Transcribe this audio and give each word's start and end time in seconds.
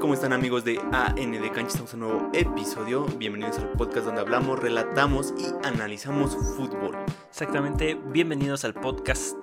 ¿Cómo 0.00 0.14
están 0.14 0.32
amigos 0.32 0.64
de 0.64 0.78
AN 0.92 1.30
de 1.30 1.52
Cancha? 1.52 1.68
Estamos 1.68 1.94
en 1.94 2.02
un 2.02 2.08
nuevo 2.08 2.30
episodio. 2.32 3.04
Bienvenidos 3.04 3.58
al 3.58 3.70
podcast 3.72 4.06
donde 4.06 4.22
hablamos, 4.22 4.58
relatamos 4.58 5.34
y 5.38 5.66
analizamos 5.66 6.34
fútbol. 6.56 6.96
Exactamente, 7.28 7.94
bienvenidos 7.94 8.64
al 8.64 8.74
podcast 8.74 9.36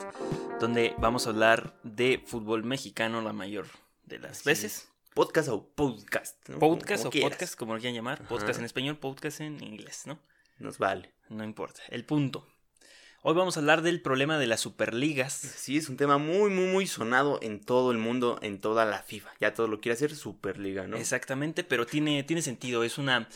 donde 0.59 0.95
vamos 0.97 1.27
a 1.27 1.29
hablar 1.29 1.79
de 1.83 2.23
fútbol 2.25 2.63
mexicano 2.63 3.21
la 3.21 3.33
mayor 3.33 3.67
de 4.05 4.19
las 4.19 4.39
Así 4.39 4.49
veces. 4.49 4.89
Podcast 5.13 5.49
o 5.49 5.69
podcast. 5.69 6.49
¿no? 6.49 6.59
Podcast 6.59 7.03
Como 7.03 7.09
o 7.09 7.11
quieras. 7.11 7.31
podcast, 7.31 7.55
como 7.55 7.73
lo 7.75 7.79
quieran 7.79 7.95
llamar. 7.95 8.19
Ajá. 8.21 8.29
Podcast 8.29 8.59
en 8.59 8.65
español, 8.65 8.97
podcast 8.97 9.41
en 9.41 9.63
inglés, 9.63 10.03
¿no? 10.07 10.19
Nos 10.57 10.79
vale. 10.79 11.13
No 11.29 11.43
importa. 11.43 11.81
El 11.89 12.03
punto. 12.03 12.47
Hoy 13.23 13.33
vamos 13.33 13.57
a 13.57 13.59
hablar 13.59 13.81
del 13.81 14.01
problema 14.01 14.37
de 14.37 14.45
las 14.45 14.61
superligas. 14.61 15.33
Sí, 15.33 15.77
es 15.77 15.89
un 15.89 15.97
tema 15.97 16.17
muy, 16.17 16.51
muy, 16.51 16.67
muy 16.67 16.87
sonado 16.87 17.39
en 17.41 17.59
todo 17.59 17.91
el 17.91 17.97
mundo, 17.97 18.39
en 18.43 18.61
toda 18.61 18.85
la 18.85 19.01
FIFA. 19.01 19.31
Ya 19.39 19.53
todo 19.53 19.67
lo 19.67 19.81
quiere 19.81 19.93
hacer 19.95 20.15
Superliga, 20.15 20.87
¿no? 20.87 20.97
Exactamente, 20.97 21.63
pero 21.63 21.85
tiene, 21.85 22.23
tiene 22.23 22.41
sentido. 22.41 22.83
Es 22.83 22.97
una. 22.97 23.27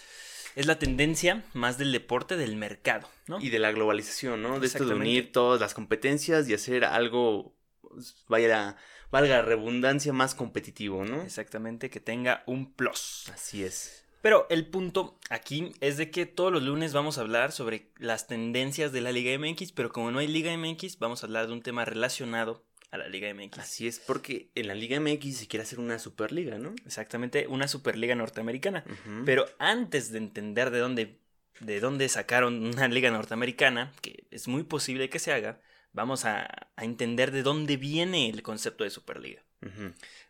Es 0.56 0.66
la 0.66 0.78
tendencia 0.78 1.44
más 1.54 1.78
del 1.78 1.92
deporte 1.92 2.38
del 2.38 2.58
mercado, 2.58 3.10
¿no? 3.28 3.40
Y 3.40 3.50
de 3.50 3.60
la 3.60 3.72
globalización, 3.72 4.42
¿no? 4.44 4.60
De 4.60 4.68
esto 4.68 4.86
de 4.86 4.94
unir 4.94 5.32
todas 5.32 5.60
las 5.60 5.74
competencias 5.74 6.48
y 6.48 6.54
hacer 6.54 6.86
algo, 6.86 7.56
pues, 7.82 8.16
vaya, 8.28 8.76
valga 9.12 9.38
la 9.38 9.42
redundancia, 9.44 10.14
más 10.14 10.36
competitivo, 10.36 11.06
¿no? 11.06 11.24
Exactamente, 11.24 11.90
que 11.90 12.02
tenga 12.02 12.44
un 12.46 12.74
plus. 12.74 13.30
Así 13.34 13.64
es. 13.64 14.01
Pero 14.22 14.46
el 14.50 14.68
punto 14.68 15.18
aquí 15.30 15.72
es 15.80 15.98
de 15.98 16.12
que 16.12 16.26
todos 16.26 16.52
los 16.52 16.64
lunes 16.64 16.94
vamos 16.94 17.18
a 17.18 17.22
hablar 17.22 17.52
sobre 17.52 17.88
las 17.98 18.28
tendencias 18.28 18.92
de 18.92 19.02
la 19.02 19.12
Liga 19.12 19.38
MX, 19.38 19.72
pero 19.72 19.92
como 19.92 20.12
no 20.12 20.20
hay 20.20 20.28
Liga 20.28 20.56
MX, 20.56 21.00
vamos 21.00 21.24
a 21.24 21.26
hablar 21.26 21.48
de 21.48 21.54
un 21.54 21.62
tema 21.62 21.86
relacionado 21.86 22.64
a 22.92 22.98
la 22.98 23.08
Liga 23.08 23.34
MX. 23.34 23.58
Así 23.58 23.88
es, 23.88 24.00
porque 24.00 24.52
en 24.54 24.68
la 24.68 24.76
Liga 24.76 25.00
MX 25.00 25.38
se 25.38 25.48
quiere 25.48 25.64
hacer 25.64 25.80
una 25.80 25.98
Superliga, 25.98 26.60
¿no? 26.60 26.76
Exactamente, 26.86 27.48
una 27.48 27.68
Superliga 27.68 28.16
norteamericana. 28.16 28.84
Pero 29.26 29.46
antes 29.58 30.12
de 30.12 30.20
entender 30.20 30.70
de 30.70 30.80
dónde, 30.80 31.18
de 31.62 31.80
dónde 31.80 32.08
sacaron 32.10 32.64
una 32.66 32.88
Liga 32.90 33.10
norteamericana, 33.10 33.92
que 34.02 34.26
es 34.30 34.48
muy 34.48 34.64
posible 34.64 35.10
que 35.10 35.20
se 35.20 35.34
haga, 35.34 35.62
vamos 35.94 36.26
a, 36.26 36.48
a 36.76 36.84
entender 36.84 37.32
de 37.32 37.44
dónde 37.44 37.78
viene 37.78 38.30
el 38.30 38.44
concepto 38.44 38.84
de 38.84 38.90
Superliga. 38.90 39.42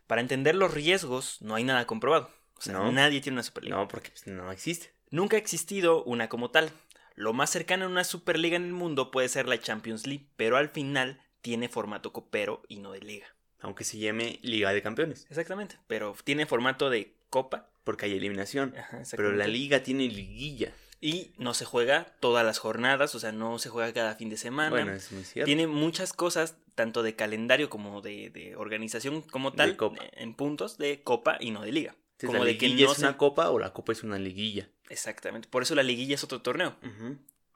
Para 0.06 0.20
entender 0.20 0.54
los 0.54 0.72
riesgos, 0.72 1.40
no 1.40 1.54
hay 1.54 1.64
nada 1.64 1.86
comprobado. 1.86 2.30
O 2.62 2.64
sea, 2.64 2.74
No. 2.74 2.92
nadie 2.92 3.20
tiene 3.20 3.34
una 3.36 3.42
Superliga. 3.42 3.76
No, 3.76 3.88
porque 3.88 4.10
no 4.26 4.50
existe. 4.52 4.92
Nunca 5.10 5.36
ha 5.36 5.38
existido 5.40 6.02
una 6.04 6.28
como 6.28 6.50
tal. 6.50 6.70
Lo 7.14 7.32
más 7.32 7.50
cercano 7.50 7.84
a 7.84 7.88
una 7.88 8.04
Superliga 8.04 8.56
en 8.56 8.64
el 8.64 8.72
mundo 8.72 9.10
puede 9.10 9.28
ser 9.28 9.46
la 9.48 9.60
Champions 9.60 10.06
League, 10.06 10.26
pero 10.36 10.56
al 10.56 10.70
final 10.70 11.20
tiene 11.42 11.68
formato 11.68 12.12
copero 12.12 12.62
y 12.68 12.78
no 12.78 12.92
de 12.92 13.00
liga. 13.00 13.26
Aunque 13.60 13.84
se 13.84 13.98
llame 13.98 14.38
Liga 14.42 14.72
de 14.72 14.82
Campeones, 14.82 15.26
Exactamente, 15.28 15.76
pero 15.86 16.16
tiene 16.24 16.46
formato 16.46 16.88
de 16.90 17.14
copa. 17.30 17.68
porque 17.84 18.06
hay 18.06 18.12
eliminación. 18.16 18.74
Ajá, 18.78 19.02
Pero 19.16 19.32
la. 19.32 19.46
Liga 19.48 19.82
tiene 19.82 20.04
liguilla. 20.08 20.72
Y 21.00 21.32
no 21.36 21.52
se 21.52 21.64
juega 21.64 22.06
todas 22.20 22.46
las 22.46 22.58
jornadas, 22.60 23.14
o 23.16 23.18
sea, 23.20 23.32
no 23.32 23.58
se 23.58 23.68
juega 23.70 23.92
cada 23.92 24.14
fin 24.14 24.28
de 24.30 24.36
semana. 24.36 24.70
Bueno, 24.70 24.92
es 24.92 25.10
muy 25.10 25.24
cierto. 25.24 25.46
Tiene 25.46 25.66
muchas 25.66 26.12
cosas, 26.12 26.56
tanto 26.76 27.02
de 27.02 27.16
calendario 27.16 27.68
como 27.70 28.00
de, 28.02 28.30
de 28.30 28.54
organización 28.54 29.20
como 29.22 29.50
De 29.50 29.56
tal, 29.56 29.76
copa. 29.76 30.00
en 30.12 30.34
puntos 30.34 30.78
de 30.78 31.02
copa 31.02 31.36
y 31.40 31.50
no 31.50 31.62
de 31.62 31.72
liga. 31.72 31.96
Entonces, 32.22 32.28
como 32.38 32.44
la 32.44 32.52
de 32.52 32.58
que 32.58 32.68
no 32.68 32.90
es 32.92 32.96
se- 32.96 33.02
una 33.02 33.16
copa 33.16 33.50
o 33.50 33.58
la 33.58 33.72
copa 33.72 33.92
es 33.92 34.02
una 34.02 34.18
liguilla. 34.18 34.68
Exactamente, 34.88 35.48
por 35.48 35.62
eso 35.62 35.74
la 35.74 35.82
liguilla 35.82 36.14
es 36.14 36.24
otro 36.24 36.42
torneo, 36.42 36.76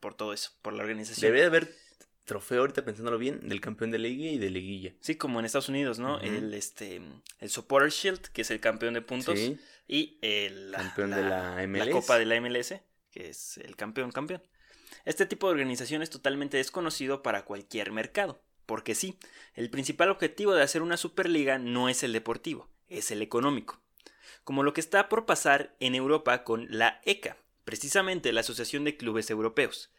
por 0.00 0.14
todo 0.14 0.32
eso, 0.32 0.50
por 0.62 0.72
la 0.72 0.82
organización. 0.82 1.22
Debería 1.22 1.42
de 1.42 1.48
haber 1.48 1.74
trofeo, 2.24 2.60
ahorita 2.60 2.84
pensándolo 2.84 3.18
bien, 3.18 3.48
del 3.48 3.60
campeón 3.60 3.90
de 3.90 3.98
liga 3.98 4.30
y 4.30 4.38
de 4.38 4.50
liguilla. 4.50 4.94
Sí, 5.00 5.14
como 5.16 5.38
en 5.38 5.46
Estados 5.46 5.68
Unidos, 5.68 5.98
¿no? 5.98 6.20
El 6.20 6.52
este 6.54 7.00
el 7.40 7.50
Supporter 7.50 7.90
Shield, 7.90 8.20
que 8.32 8.42
es 8.42 8.50
el 8.50 8.60
campeón 8.60 8.94
de 8.94 9.02
puntos, 9.02 9.38
Sí. 9.38 9.58
y 9.86 10.18
el 10.22 10.72
la- 10.72 10.78
Campeón 10.78 11.10
de 11.10 11.22
la 11.22 11.62
MLS. 11.62 11.90
Copa 11.92 12.18
de 12.18 12.24
la 12.26 12.34
MLS, 12.40 12.82
que 13.12 13.28
es 13.28 13.58
el 13.58 13.76
campeón 13.76 14.10
campeón. 14.10 14.42
Este 15.04 15.24
tipo 15.26 15.46
de 15.46 15.52
organización 15.52 16.02
es 16.02 16.10
totalmente 16.10 16.56
desconocido 16.56 17.22
para 17.22 17.44
cualquier 17.44 17.92
mercado, 17.92 18.42
porque 18.66 18.96
sí, 18.96 19.16
el 19.54 19.70
principal 19.70 20.10
objetivo 20.10 20.52
de 20.54 20.62
hacer 20.62 20.82
una 20.82 20.96
Superliga 20.96 21.58
no 21.58 21.88
es 21.88 22.02
el 22.02 22.12
deportivo, 22.12 22.68
es 22.88 23.12
el 23.12 23.22
económico. 23.22 23.80
Como 24.46 24.62
lo 24.62 24.72
que 24.72 24.80
está 24.80 25.08
por 25.08 25.26
pasar 25.26 25.74
en 25.80 25.96
Europa 25.96 26.44
con 26.44 26.68
la 26.70 27.00
ECA, 27.04 27.36
precisamente 27.64 28.32
la 28.32 28.42
Asociación 28.42 28.84
de 28.84 28.96
Clubes 28.96 29.28
Europeos, 29.28 29.90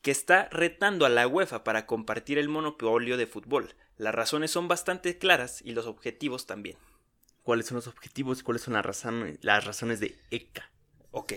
que 0.00 0.10
está 0.10 0.48
retando 0.48 1.04
a 1.04 1.10
la 1.10 1.28
UEFA 1.28 1.62
para 1.62 1.84
compartir 1.84 2.38
el 2.38 2.48
monopolio 2.48 3.18
de 3.18 3.26
fútbol. 3.26 3.74
Las 3.98 4.14
razones 4.14 4.50
son 4.50 4.66
bastante 4.66 5.18
claras 5.18 5.60
y 5.62 5.72
los 5.72 5.84
objetivos 5.84 6.46
también. 6.46 6.78
¿Cuáles 7.42 7.66
son 7.66 7.74
los 7.74 7.86
objetivos? 7.86 8.42
¿Cuáles 8.42 8.62
son 8.62 8.72
las 8.72 8.86
razones, 8.86 9.36
las 9.42 9.66
razones 9.66 10.00
de 10.00 10.16
ECA? 10.30 10.70
Ok. 11.10 11.34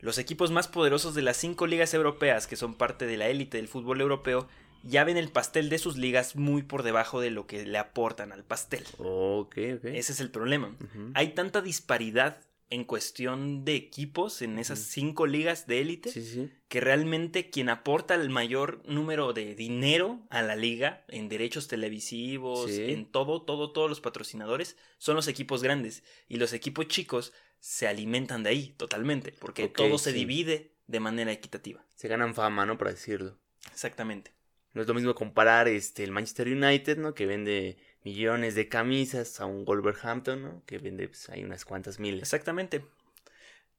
Los 0.00 0.18
equipos 0.18 0.50
más 0.50 0.66
poderosos 0.66 1.14
de 1.14 1.22
las 1.22 1.36
cinco 1.36 1.68
ligas 1.68 1.94
europeas, 1.94 2.48
que 2.48 2.56
son 2.56 2.74
parte 2.74 3.06
de 3.06 3.16
la 3.16 3.28
élite 3.28 3.58
del 3.58 3.68
fútbol 3.68 4.00
europeo, 4.00 4.48
ya 4.82 5.04
ven 5.04 5.16
el 5.16 5.30
pastel 5.30 5.68
de 5.68 5.78
sus 5.78 5.96
ligas 5.96 6.36
muy 6.36 6.62
por 6.62 6.82
debajo 6.82 7.20
de 7.20 7.30
lo 7.30 7.46
que 7.46 7.64
le 7.66 7.78
aportan 7.78 8.32
al 8.32 8.44
pastel. 8.44 8.84
Ok, 8.98 9.56
ok. 9.76 9.84
Ese 9.84 10.12
es 10.12 10.20
el 10.20 10.30
problema. 10.30 10.76
Hay 11.14 11.28
tanta 11.34 11.60
disparidad 11.62 12.40
en 12.70 12.84
cuestión 12.84 13.66
de 13.66 13.74
equipos 13.74 14.40
en 14.40 14.58
esas 14.58 14.78
cinco 14.78 15.26
ligas 15.26 15.66
de 15.66 15.82
élite 15.82 16.10
Sí, 16.10 16.22
sí. 16.24 16.50
que 16.68 16.80
realmente 16.80 17.50
quien 17.50 17.68
aporta 17.68 18.14
el 18.14 18.30
mayor 18.30 18.80
número 18.88 19.34
de 19.34 19.54
dinero 19.54 20.20
a 20.30 20.40
la 20.40 20.56
liga 20.56 21.04
en 21.08 21.28
derechos 21.28 21.68
televisivos, 21.68 22.70
Sí. 22.70 22.84
en 22.92 23.04
todo, 23.04 23.42
todo, 23.42 23.72
todos 23.72 23.90
los 23.90 24.00
patrocinadores 24.00 24.78
son 24.96 25.16
los 25.16 25.28
equipos 25.28 25.62
grandes 25.62 26.02
y 26.28 26.36
los 26.36 26.54
equipos 26.54 26.88
chicos 26.88 27.34
se 27.60 27.86
alimentan 27.88 28.42
de 28.42 28.48
ahí 28.50 28.74
totalmente 28.78 29.32
porque 29.38 29.68
todo 29.68 29.98
se 29.98 30.12
divide 30.14 30.72
de 30.86 30.98
manera 31.00 31.30
equitativa. 31.30 31.84
Se 31.94 32.08
ganan 32.08 32.34
fama, 32.34 32.64
¿no? 32.64 32.78
Para 32.78 32.92
decirlo. 32.92 33.36
Exactamente. 33.70 34.32
No 34.74 34.82
es 34.82 34.88
lo 34.88 34.94
mismo 34.94 35.14
comparar 35.14 35.68
este, 35.68 36.04
el 36.04 36.12
Manchester 36.12 36.48
United, 36.48 36.98
¿no? 36.98 37.14
Que 37.14 37.26
vende 37.26 37.76
millones 38.04 38.54
de 38.54 38.68
camisas 38.68 39.40
a 39.40 39.46
un 39.46 39.64
Wolverhampton, 39.64 40.42
¿no? 40.42 40.62
Que 40.66 40.78
vende, 40.78 41.08
pues, 41.08 41.28
hay 41.28 41.44
unas 41.44 41.64
cuantas 41.64 41.98
miles. 41.98 42.22
Exactamente. 42.22 42.84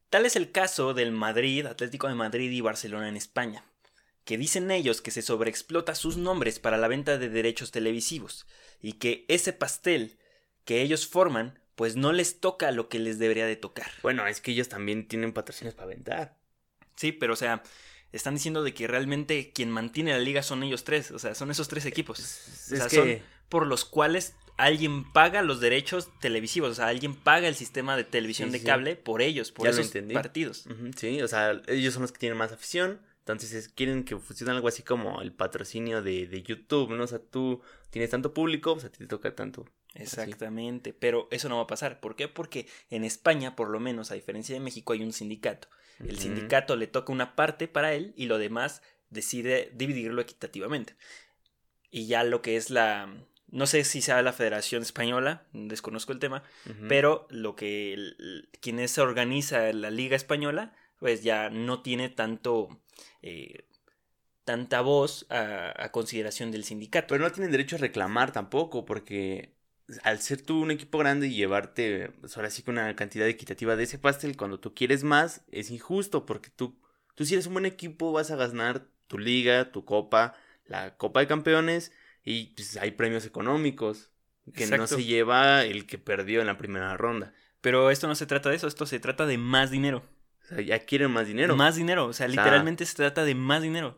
Tal 0.10 0.26
es 0.26 0.36
el 0.36 0.52
caso 0.52 0.94
del 0.94 1.12
Madrid, 1.12 1.66
Atlético 1.66 2.08
de 2.08 2.16
Madrid 2.16 2.52
y 2.52 2.62
Barcelona 2.62 3.10
en 3.10 3.18
España, 3.18 3.66
que 4.26 4.38
dicen 4.38 4.70
ellos 4.70 5.02
que 5.02 5.10
se 5.10 5.24
sobreexplota 5.24 5.96
sus 5.96 6.18
nombres 6.18 6.60
para 6.60 6.78
la 6.78 6.88
venta 6.88 7.18
de 7.18 7.30
derechos 7.30 7.72
televisivos 7.72 8.46
y 8.80 8.94
que 8.94 9.26
ese 9.28 9.54
pastel 9.54 10.20
que 10.66 10.82
ellos 10.82 11.08
forman 11.08 11.60
pues 11.76 11.96
no 11.96 12.14
les 12.14 12.40
toca 12.40 12.72
lo 12.72 12.90
que 12.90 13.00
les 13.00 13.18
debería 13.18 13.48
de 13.48 13.56
tocar. 13.56 13.88
Bueno, 14.04 14.28
es 14.28 14.42
que 14.42 14.52
ellos 14.52 14.70
también 14.70 15.08
tienen 15.08 15.34
patrocinios 15.34 15.74
para 15.74 15.88
vender. 15.88 16.32
Sí, 16.96 17.12
pero 17.12 17.34
o 17.34 17.36
sea, 17.36 17.64
están 18.14 18.36
diciendo 18.36 18.64
de 18.64 18.74
que 18.74 18.88
realmente 18.88 19.52
quien 19.54 19.70
mantiene 19.70 20.12
la 20.12 20.20
liga 20.20 20.42
son 20.44 20.64
ellos 20.64 20.84
tres, 20.86 21.12
o 21.12 21.20
sea, 21.20 21.36
son 21.36 21.52
esos 21.52 21.68
tres 21.68 21.86
equipos. 21.86 22.20
Es, 22.20 22.72
O 22.72 22.76
sea, 22.78 22.88
que... 22.88 22.96
son 22.96 23.34
por 23.50 23.68
los 23.68 23.84
cuales 23.86 24.36
alguien 24.58 25.12
paga 25.12 25.42
los 25.42 25.60
derechos 25.60 26.10
televisivos, 26.22 26.72
o 26.72 26.76
sea, 26.76 26.88
alguien 26.88 27.16
paga 27.16 27.48
el 27.48 27.56
sistema 27.56 27.98
de 27.98 28.04
televisión 28.06 28.50
Sí, 28.50 28.54
de 28.54 28.60
sí. 28.60 28.66
cable 28.66 28.96
por 28.96 29.22
ellos, 29.22 29.52
por 29.52 29.66
Ya 29.66 29.72
esos 29.72 29.92
partidos. 30.14 30.66
Sí, 30.96 31.22
o 31.22 31.28
sea, 31.28 31.62
ellos 31.68 31.94
son 31.94 32.04
los 32.04 32.12
que 32.12 32.20
tienen 32.20 32.38
más 32.38 32.52
afición. 32.54 33.02
Entonces 33.20 33.54
es- 33.54 33.70
quieren 33.70 34.04
que 34.04 34.18
funcione 34.18 34.52
algo 34.52 34.68
así 34.68 34.84
como 34.84 35.22
el 35.22 35.32
patrocinio 35.32 36.02
de, 36.02 36.28
de 36.28 36.44
YouTube, 36.44 36.92
¿no? 36.92 37.06
O 37.06 37.08
sea, 37.08 37.20
tú 37.20 37.62
tienes 37.90 38.10
tanto 38.10 38.34
público, 38.34 38.74
pues 38.74 38.86
a 38.86 38.90
ti 38.92 38.98
te 39.00 39.08
toca 39.08 39.34
tanto. 39.34 39.66
Exactamente, 39.96 40.94
pero 40.94 41.28
eso 41.32 41.50
no 41.50 41.58
va 41.58 41.64
a 41.64 41.68
pasar. 41.68 42.00
¿Por 42.00 42.16
qué? 42.16 42.28
Porque 42.28 42.68
en 42.90 43.04
España, 43.04 43.56
por 43.56 43.70
lo 43.70 43.80
menos, 43.80 44.12
a 44.12 44.16
diferencia 44.16 44.54
de 44.56 44.60
México, 44.62 44.94
hay 44.94 45.04
un 45.04 45.14
sindicato. 45.14 45.68
El 46.00 46.18
sindicato 46.20 46.76
le 46.76 46.88
toca 46.88 47.12
una 47.12 47.36
parte 47.36 47.68
para 47.68 47.94
él 47.94 48.14
y 48.18 48.26
lo 48.26 48.38
demás 48.38 48.82
decide 49.10 49.72
dividirlo 49.74 50.22
equitativamente. 50.22 50.96
Y 51.92 52.08
ya 52.08 52.24
lo 52.24 52.42
que 52.42 52.56
es 52.56 52.70
la... 52.70 53.14
No 53.48 53.68
sé 53.68 53.84
si 53.84 54.02
sea 54.02 54.22
la 54.24 54.34
Federación 54.34 54.82
Española, 54.82 55.46
desconozco 55.54 56.12
el 56.12 56.18
tema, 56.20 56.44
pero 56.90 57.28
lo 57.30 57.56
que 57.56 57.94
el- 57.94 58.50
quien 58.62 58.80
es 58.80 58.98
organiza 58.98 59.72
la 59.74 59.92
Liga 59.92 60.16
Española, 60.16 60.74
pues 60.98 61.22
ya 61.24 61.50
no 61.52 61.82
tiene 61.84 62.10
tanto... 62.10 62.82
eh, 63.22 63.66
tanta 64.44 64.82
voz 64.82 65.26
a, 65.30 65.72
a 65.82 65.92
consideración 65.92 66.52
del 66.52 66.66
sindicato. 66.66 67.08
Pero 67.14 67.24
no 67.24 67.32
tienen 67.32 67.52
derecho 67.52 67.78
a 67.78 67.80
reclamar 67.80 68.34
tampoco, 68.34 68.84
porque 68.84 69.54
al 70.04 70.20
ser 70.20 70.42
tú 70.42 70.62
un 70.62 70.72
equipo 70.72 70.98
grande 70.98 71.28
y 71.28 71.36
llevarte, 71.36 72.12
pues 72.22 72.36
ahora 72.38 72.50
sí 72.50 72.64
que 72.64 72.72
una 72.72 72.96
cantidad 72.96 73.28
equitativa 73.28 73.76
de 73.76 73.84
ese 73.84 74.00
pastel, 74.00 74.38
cuando 74.38 74.60
tú 74.60 74.74
quieres 74.74 75.04
más, 75.04 75.44
es 75.52 75.70
injusto, 75.70 76.26
porque 76.26 76.50
tú, 76.50 76.80
tú 77.16 77.26
si 77.26 77.34
eres 77.34 77.48
un 77.48 77.54
buen 77.54 77.66
equipo 77.66 78.12
vas 78.12 78.32
a 78.32 78.36
ganar 78.36 78.86
tu 79.08 79.18
liga, 79.18 79.72
tu 79.72 79.86
copa, 79.86 80.36
la 80.66 80.96
Copa 80.98 81.20
de 81.20 81.28
Campeones, 81.28 81.92
y 82.24 82.48
pues 82.56 82.78
hay 82.78 82.92
premios 82.92 83.26
económicos 83.26 84.10
que 84.56 84.68
no 84.68 84.88
se 84.88 85.04
lleva 85.04 85.64
el 85.64 85.86
que 85.86 85.98
perdió 85.98 86.42
en 86.42 86.48
la 86.48 86.58
primera 86.58 86.96
ronda. 86.98 87.34
Pero 87.62 87.92
esto 87.92 88.08
no 88.08 88.16
se 88.16 88.26
trata 88.26 88.50
de 88.50 88.58
eso, 88.58 88.68
esto 88.68 88.86
se 88.86 89.00
trata 89.00 89.26
de 89.26 89.38
más 89.38 89.72
dinero. 89.72 90.04
O 90.44 90.46
sea, 90.46 90.62
ya 90.62 90.80
quieren 90.80 91.12
más 91.12 91.28
dinero. 91.28 91.56
Más 91.56 91.76
dinero, 91.76 92.08
o 92.08 92.14
sea, 92.14 92.28
O 92.28 92.30
sea, 92.30 92.44
literalmente 92.44 92.86
se 92.86 92.96
trata 92.96 93.24
de 93.24 93.36
más 93.36 93.62
dinero. 93.62 93.98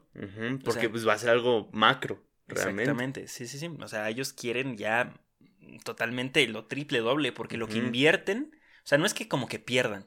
Porque 0.63 0.81
sea, 0.81 0.91
pues 0.91 1.07
va 1.07 1.13
a 1.13 1.17
ser 1.17 1.31
algo 1.31 1.69
macro, 1.71 2.23
realmente. 2.47 2.83
Exactamente, 2.83 3.27
sí, 3.27 3.47
sí, 3.47 3.57
sí. 3.57 3.71
O 3.79 3.87
sea, 3.87 4.07
ellos 4.09 4.33
quieren 4.33 4.77
ya 4.77 5.13
totalmente 5.83 6.47
lo 6.47 6.65
triple, 6.65 6.99
doble, 6.99 7.31
porque 7.31 7.57
lo 7.57 7.67
que 7.67 7.77
invierten 7.77 8.51
O 8.83 8.87
sea, 8.87 8.97
no 8.97 9.05
es 9.05 9.13
que 9.13 9.27
como 9.27 9.47
que 9.47 9.59
pierdan, 9.59 10.05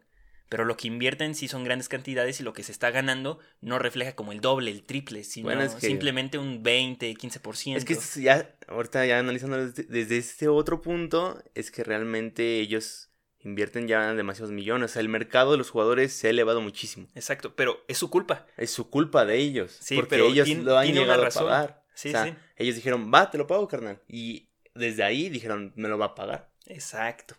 pero 0.49 0.65
lo 0.65 0.77
que 0.77 0.87
invierten 0.89 1.35
sí 1.35 1.49
son 1.49 1.65
grandes 1.65 1.89
cantidades 1.89 2.41
y 2.41 2.43
lo 2.45 2.53
que 2.53 2.63
se 2.63 2.73
está 2.73 2.91
ganando 2.91 3.39
no 3.61 3.79
refleja 3.79 4.15
como 4.15 4.33
el 4.33 4.41
doble, 4.41 4.71
el 4.71 4.83
triple, 4.85 5.25
sino 5.25 5.47
Bueno, 5.47 5.63
es 5.63 5.75
que- 5.75 5.87
simplemente 5.89 6.39
un 6.39 6.63
20, 6.63 7.13
15%. 7.15 7.77
Es 7.77 7.85
que 7.85 8.23
ya, 8.23 8.55
ahorita 8.69 9.05
ya 9.05 9.19
analizando 9.19 9.57
desde, 9.67 9.83
desde 9.85 10.17
este 10.17 10.49
otro 10.49 10.81
punto, 10.81 11.43
es 11.55 11.71
que 11.71 11.83
realmente 11.85 12.61
ellos 12.61 13.11
invierten 13.41 13.87
ya 13.89 14.15
demasiados 14.15 14.51
millones. 14.53 14.91
O 14.91 14.95
sea, 14.95 15.01
el 15.01 15.09
mercado 15.09 15.53
de 15.53 15.59
los 15.59 15.71
jugadores 15.71 16.13
se 16.13 16.27
ha 16.27 16.31
elevado 16.31 16.61
muchísimo. 16.61 17.07
Exacto, 17.15 17.55
pero 17.55 17.85
es 17.89 17.99
su 17.99 18.11
culpa. 18.11 18.47
Es 18.57 18.71
su 18.71 18.91
culpa 18.91 19.25
de 19.25 19.37
ellos. 19.39 19.77
Sí, 19.81 19.95
porque 19.97 20.11
pero 20.11 20.27
ellos 20.27 20.49
tien- 20.49 20.63
lo 20.63 20.77
han 20.79 20.85
tiene 20.87 21.01
llegado 21.01 21.25
a 21.25 21.31
pagar. 21.31 21.85
Sí, 21.95 22.09
o 22.09 22.13
sea, 22.13 22.25
sí. 22.25 22.35
ellos 22.57 22.77
dijeron, 22.77 23.11
va, 23.13 23.31
te 23.31 23.39
lo 23.39 23.47
pago, 23.47 23.67
carnal. 23.69 24.01
Y 24.09 24.48
desde 24.79 25.05
ahí 25.05 25.29
dijeron, 25.29 25.73
me 25.77 25.89
lo 25.89 25.99
va 25.99 26.07
a 26.07 26.15
pagar. 26.15 26.51
Exacto. 26.67 27.37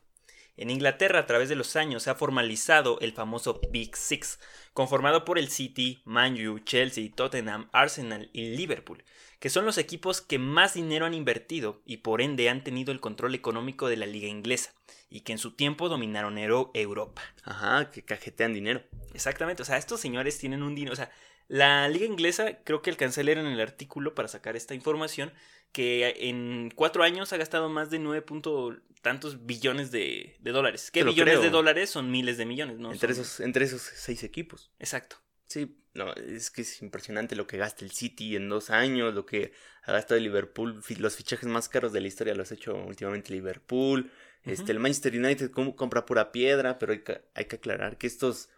En 0.58 0.70
Inglaterra, 0.70 1.20
a 1.20 1.26
través 1.26 1.48
de 1.48 1.56
los 1.56 1.78
años, 1.78 2.04
se 2.04 2.10
ha 2.10 2.16
formalizado 2.16 3.00
el 3.00 3.14
famoso 3.14 3.62
Big 3.72 3.96
Six, 3.96 4.40
conformado 4.74 5.24
por 5.24 5.40
el 5.40 5.50
City, 5.50 6.02
Man 6.04 6.36
U, 6.46 6.60
Chelsea, 6.60 7.10
Tottenham, 7.16 7.70
Arsenal 7.72 8.30
y 8.34 8.58
Liverpool, 8.58 9.04
que 9.40 9.50
son 9.50 9.66
los 9.66 9.78
equipos 9.78 10.20
que 10.20 10.38
más 10.38 10.74
dinero 10.74 11.06
han 11.06 11.14
invertido 11.14 11.82
y 11.86 11.98
por 11.98 12.22
ende 12.22 12.50
han 12.50 12.66
tenido 12.66 12.92
el 12.92 13.00
control 13.00 13.36
económico 13.36 13.88
de 13.88 13.96
la 13.96 14.06
liga 14.06 14.28
inglesa, 14.28 14.74
y 15.10 15.22
que 15.22 15.32
en 15.32 15.38
su 15.38 15.56
tiempo 15.56 15.88
dominaron 15.88 16.38
Euro- 16.38 16.72
Europa. 16.74 17.22
Ajá, 17.44 17.90
que 17.90 18.04
cajetean 18.04 18.54
dinero. 18.54 18.84
Exactamente, 19.14 19.62
o 19.62 19.66
sea, 19.66 19.78
estos 19.78 20.02
señores 20.02 20.38
tienen 20.38 20.62
un 20.62 20.76
dinero, 20.76 20.92
o 20.92 20.98
sea, 20.98 21.10
la 21.50 21.90
liga 21.90 22.06
inglesa, 22.06 22.60
creo 22.64 22.82
que 22.82 22.90
alcancé 22.90 23.20
a 23.22 23.24
leer 23.26 23.40
en 23.40 23.48
el 23.48 23.60
artículo 23.60 24.16
para 24.16 24.30
sacar 24.30 24.56
esta 24.56 24.74
información, 24.76 25.34
que 25.74 26.16
en 26.30 26.72
cuatro 26.74 27.04
años 27.04 27.34
ha 27.34 27.38
gastado 27.38 27.68
más 27.70 27.90
de 27.90 28.00
nueve 28.00 28.22
punto 28.22 28.78
tantos 29.02 29.46
billones 29.46 29.92
de, 29.92 30.36
de 30.40 30.52
dólares. 30.52 30.90
¿Qué 30.92 31.02
Te 31.02 31.06
lo 31.06 31.12
billones 31.12 31.34
creo. 31.36 31.44
de 31.44 31.50
dólares 31.50 31.90
son 31.90 32.10
miles 32.10 32.38
de 32.38 32.46
millones? 32.46 32.78
¿no? 32.80 32.92
entre, 32.92 33.14
Son- 33.14 33.22
esos, 33.24 33.40
entre 33.42 33.66
esos 33.66 33.82
seis 33.82 34.24
equipos. 34.24 34.72
Exacto. 34.80 35.18
Sí, 35.46 35.78
no, 35.94 36.14
es 36.14 36.52
que 36.52 36.62
es 36.62 36.82
impresionante 36.82 37.36
lo 37.36 37.48
que 37.48 37.58
gasta 37.58 37.84
el 37.84 37.92
City 37.92 38.36
en 38.36 38.48
dos 38.50 38.70
años, 38.70 39.14
lo 39.16 39.26
que 39.26 39.52
ha 39.84 39.92
gastado 39.92 40.18
el 40.18 40.24
Liverpool, 40.24 40.84
fi- 40.84 40.96
los 40.96 41.16
fichajes 41.16 41.48
más 41.50 41.68
caros 41.70 41.92
de 41.94 42.02
la 42.02 42.08
historia 42.08 42.36
los 42.36 42.52
ha 42.52 42.56
hecho 42.56 42.76
últimamente 42.76 43.34
Liverpool. 43.34 44.12
Este, 44.44 44.72
el 44.72 44.80
Manchester 44.80 45.16
United 45.18 45.52
com- 45.52 45.74
compra 45.74 46.06
pura 46.06 46.32
piedra, 46.32 46.78
pero 46.80 46.94
hay 46.94 47.04
que, 47.04 47.22
hay 47.34 47.46
que 47.46 47.56
aclarar 47.58 47.98
que 47.98 48.08
estos 48.08 48.50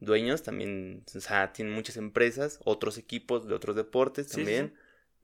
dueños 0.00 0.42
también, 0.42 1.04
o 1.14 1.20
sea, 1.20 1.52
tienen 1.52 1.74
muchas 1.74 1.96
empresas, 1.96 2.58
otros 2.64 2.98
equipos 2.98 3.46
de 3.46 3.54
otros 3.54 3.76
deportes 3.76 4.26
Sí, 4.26 4.32
sí, 4.32 4.36
también, 4.38 4.74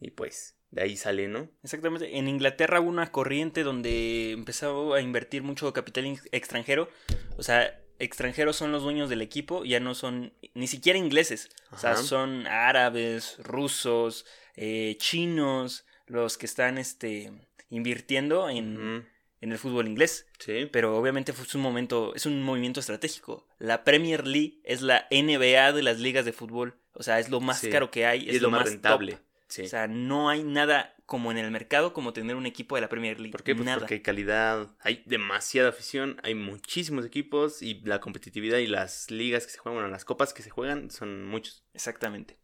y 0.00 0.10
pues 0.10 0.56
de 0.70 0.82
ahí 0.82 0.96
sale, 0.96 1.28
¿no? 1.28 1.48
Exactamente. 1.62 2.18
En 2.18 2.28
Inglaterra 2.28 2.80
hubo 2.80 2.90
una 2.90 3.10
corriente 3.10 3.62
donde 3.62 4.32
empezó 4.32 4.94
a 4.94 5.00
invertir 5.00 5.42
mucho 5.42 5.72
capital 5.72 6.20
extranjero. 6.32 6.90
O 7.38 7.42
sea, 7.42 7.80
extranjeros 7.98 8.56
son 8.56 8.72
los 8.72 8.82
dueños 8.82 9.08
del 9.08 9.22
equipo, 9.22 9.64
ya 9.64 9.80
no 9.80 9.94
son 9.94 10.32
ni 10.54 10.66
siquiera 10.66 10.98
ingleses. 10.98 11.50
O 11.70 11.78
sea, 11.78 11.96
son 11.96 12.46
árabes, 12.46 13.38
rusos, 13.38 14.26
eh, 14.54 14.96
chinos, 14.98 15.86
los 16.06 16.36
que 16.36 16.46
están 16.46 16.78
este, 16.78 17.32
invirtiendo 17.70 18.48
en, 18.48 19.06
en 19.46 19.52
el 19.52 19.58
fútbol 19.58 19.86
inglés. 19.88 20.26
Sí, 20.38 20.68
Pero 20.70 20.96
obviamente 20.96 21.32
fue 21.32 21.46
un 21.54 21.62
momento, 21.62 22.14
es 22.14 22.26
un 22.26 22.42
movimiento 22.42 22.80
estratégico. 22.80 23.46
La 23.58 23.84
Premier 23.84 24.26
League 24.26 24.60
es 24.64 24.82
la 24.82 25.06
NBA 25.10 25.72
de 25.72 25.82
las 25.82 25.98
ligas 26.00 26.24
de 26.24 26.32
fútbol. 26.32 26.76
O 26.92 27.02
sea, 27.02 27.18
es 27.20 27.28
lo 27.30 27.40
más 27.40 27.60
Sí. 27.60 27.70
caro 27.70 27.90
que 27.90 28.06
hay, 28.06 28.28
es, 28.28 28.42
lo 28.42 28.50
más 28.50 28.64
rentable. 28.68 29.12
top. 29.12 29.20
Sí. 29.48 29.62
O 29.62 29.68
sea, 29.68 29.86
no 29.86 30.28
hay 30.28 30.42
nada 30.42 30.94
como 31.06 31.30
en 31.30 31.38
el 31.38 31.52
mercado 31.52 31.92
como 31.92 32.12
tener 32.12 32.34
un 32.34 32.46
equipo 32.46 32.74
de 32.74 32.80
la 32.80 32.88
Premier 32.88 33.20
League. 33.20 33.30
¿Por 33.30 33.44
qué? 33.44 33.54
Pues 33.54 33.64
nada. 33.64 33.78
porque 33.78 33.94
hay 33.94 34.00
calidad, 34.02 34.66
hay 34.80 35.04
demasiada 35.06 35.68
afición, 35.68 36.18
hay 36.24 36.34
muchísimos 36.34 37.06
equipos 37.06 37.62
y 37.62 37.80
la 37.84 38.00
competitividad 38.00 38.58
y 38.58 38.66
las 38.66 39.08
ligas 39.12 39.46
que 39.46 39.52
se 39.52 39.58
juegan, 39.58 39.76
bueno, 39.76 39.88
las 39.92 40.04
copas 40.04 40.32
que 40.34 40.42
se 40.42 40.50
juegan 40.50 40.90
son 40.90 41.24
muchos. 41.24 41.62
Exactamente. 41.74 42.36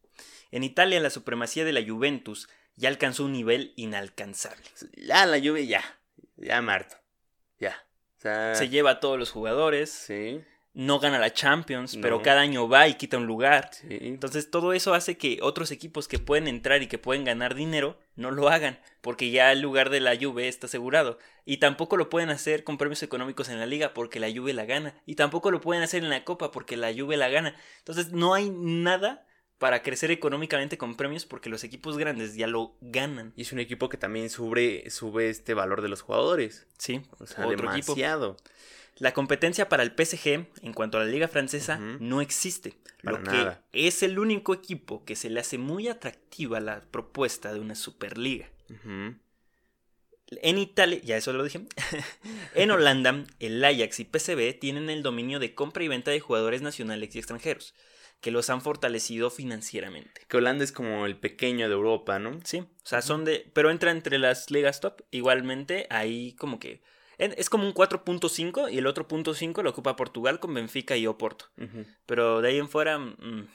En 0.53 0.63
Italia 0.63 1.01
la 1.01 1.11
supremacía 1.11 1.65
de 1.65 1.73
la 1.73 1.83
Juventus 1.85 2.49
ya 2.77 2.89
alcanzó 2.89 3.25
un 3.25 3.33
nivel 3.33 3.73
inalcanzable. 3.75 4.63
Ya 4.97 5.27
la 5.27 5.39
lluvia, 5.39 5.65
ya, 5.65 5.99
ya 6.43 6.61
Marto, 6.63 6.97
ya. 7.59 7.77
O 8.19 8.23
sea, 8.23 8.55
Se 8.55 8.69
lleva 8.69 8.93
a 8.93 9.01
todos 9.01 9.19
los 9.19 9.31
jugadores, 9.31 9.91
sí, 9.91 10.45
no 10.75 11.01
gana 11.01 11.19
la 11.19 11.33
Champions, 11.33 11.99
pero 12.01 12.23
cada 12.23 12.41
año 12.41 12.67
va 12.67 12.89
y 12.89 12.95
quita 12.95 13.19
un 13.19 13.27
lugar. 13.27 13.71
sí. 13.73 13.99
Entonces 14.01 14.51
todo 14.51 14.73
eso 14.73 14.95
hace 14.95 15.19
que 15.19 15.39
otros 15.43 15.71
equipos 15.71 16.09
que 16.09 16.19
pueden 16.19 16.49
entrar 16.49 16.83
y 16.83 16.87
que 16.87 16.97
pueden 16.99 17.25
ganar 17.25 17.55
dinero 17.55 17.99
no 18.17 18.31
lo 18.31 18.49
hagan, 18.49 18.79
porque 19.03 19.31
ya 19.31 19.53
el 19.53 19.61
lugar 19.61 19.91
de 19.91 20.01
la 20.01 20.17
Juve 20.17 20.49
está 20.49 20.67
asegurado. 20.67 21.19
Y 21.45 21.59
tampoco 21.59 21.97
lo 21.97 22.09
pueden 22.09 22.31
hacer 22.31 22.65
con 22.65 22.79
premios 22.79 23.03
económicos 23.03 23.51
en 23.51 23.59
la 23.59 23.67
liga 23.67 23.93
porque 23.93 24.21
la 24.21 24.33
Juve 24.33 24.55
la 24.55 24.65
gana. 24.65 24.95
Y 25.05 25.17
tampoco 25.17 25.51
lo 25.51 25.61
pueden 25.61 25.83
hacer 25.83 26.03
en 26.05 26.11
la 26.11 26.25
Copa 26.25 26.51
porque 26.53 26.77
la 26.77 26.93
Juve 26.95 27.17
la 27.19 27.29
gana. 27.29 27.55
Entonces 27.79 28.13
no 28.13 28.33
hay 28.33 28.49
nada 28.51 29.27
para 29.63 29.85
crecer 29.85 30.11
económicamente 30.11 30.77
con 30.77 30.97
premios 30.97 31.25
porque 31.25 31.49
los 31.49 31.63
equipos 31.63 31.97
grandes 31.97 32.35
ya 32.35 32.49
lo 32.49 32.75
ganan. 32.81 33.33
Y 33.37 33.43
es 33.43 33.53
un 33.53 33.61
equipo 33.61 33.89
que 33.89 33.97
también 33.97 34.29
sube, 34.29 34.91
sube 34.91 35.31
este 35.31 35.55
valor 35.55 35.83
de 35.83 35.89
los 35.89 36.03
jugadores. 36.03 36.67
Sí, 36.79 37.01
O 37.21 37.27
sea, 37.29 37.47
otro 37.47 37.71
equipo. 37.71 37.95
demasiado. 37.95 38.37
La 38.97 39.15
competencia 39.15 39.69
para 39.69 39.85
el 39.85 39.93
PSG 39.97 40.49
en 40.63 40.73
cuanto 40.75 40.99
a 40.99 41.05
la 41.05 41.07
liga 41.07 41.29
francesa 41.29 41.79
no 41.79 42.21
existe. 42.21 42.75
Para 43.05 43.19
lo 43.19 43.23
que 43.23 43.31
nada. 43.31 43.63
es 43.73 44.03
el 44.03 44.19
único 44.19 44.53
equipo 44.53 45.05
que 45.05 45.15
se 45.15 45.31
le 45.31 45.39
hace 45.39 45.59
muy 45.59 45.87
atractiva 45.87 46.59
la 46.59 46.81
propuesta 46.81 47.55
de 47.55 47.61
una 47.61 47.77
superliga. 47.77 48.51
En 50.43 50.59
Italia, 50.59 50.99
ya 51.05 51.17
eso 51.17 51.33
lo 51.33 51.45
dije. 51.45 51.61
en 52.57 52.73
Holanda, 52.73 53.25
el 53.39 53.65
Ajax 53.65 54.01
y 54.01 54.09
PSV 54.13 54.59
tienen 54.59 54.91
el 54.91 55.05
dominio 55.05 55.39
de 55.39 55.55
compra 55.55 55.85
y 55.85 55.89
venta 55.89 56.11
de 56.11 56.19
jugadores 56.19 56.63
nacionales 56.63 57.15
y 57.15 57.19
extranjeros, 57.21 57.75
que 58.23 58.31
los 58.31 58.49
han 58.49 58.63
fortalecido 58.63 59.29
financieramente. 59.31 60.23
Que 60.29 60.39
Holanda 60.39 60.65
es 60.65 60.73
como 60.73 61.05
el 61.05 61.19
pequeño 61.19 61.69
de 61.69 61.75
Europa, 61.75 62.19
¿no? 62.19 62.41
Sí, 62.45 62.61
o 62.61 62.67
sea, 62.87 63.03
son 63.03 63.27
de. 63.27 63.51
Pero 63.53 63.71
entra 63.71 63.91
entre 63.91 64.19
las 64.19 64.51
ligas 64.51 64.81
top. 64.81 65.03
Igualmente, 65.11 65.87
ahí 65.91 66.33
como 66.37 66.59
que. 66.59 66.81
Es 67.19 67.51
como 67.51 67.67
un 67.67 67.75
4.5 67.75 68.73
y 68.73 68.79
el 68.79 68.87
otro 68.87 69.07
punto 69.07 69.35
5 69.35 69.63
lo 69.63 69.71
ocupa 69.71 69.95
Portugal 69.97 70.41
con 70.41 70.55
Benfica 70.55 70.97
y 70.97 71.07
Oporto. 71.07 71.47
Pero 72.07 72.41
de 72.41 72.49
ahí 72.49 72.59
en 72.59 72.69
fuera. 72.69 72.99
mm, 72.99 73.47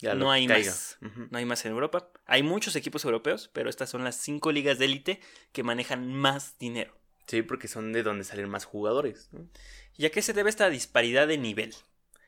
Ya 0.00 0.14
no 0.14 0.32
hay 0.32 0.46
caiga. 0.46 0.70
más. 0.70 0.98
No 1.30 1.38
hay 1.38 1.44
más 1.44 1.64
en 1.64 1.72
Europa. 1.72 2.08
Hay 2.26 2.42
muchos 2.42 2.74
equipos 2.74 3.04
europeos, 3.04 3.50
pero 3.52 3.68
estas 3.70 3.90
son 3.90 4.02
las 4.02 4.16
cinco 4.16 4.50
ligas 4.50 4.78
de 4.78 4.86
élite 4.86 5.20
que 5.52 5.62
manejan 5.62 6.12
más 6.12 6.58
dinero. 6.58 6.96
Sí, 7.26 7.42
porque 7.42 7.68
son 7.68 7.92
de 7.92 8.02
donde 8.02 8.24
salen 8.24 8.48
más 8.48 8.64
jugadores. 8.64 9.28
¿no? 9.32 9.46
¿Y 9.96 10.06
a 10.06 10.10
qué 10.10 10.22
se 10.22 10.32
debe 10.32 10.50
esta 10.50 10.68
disparidad 10.70 11.28
de 11.28 11.38
nivel? 11.38 11.74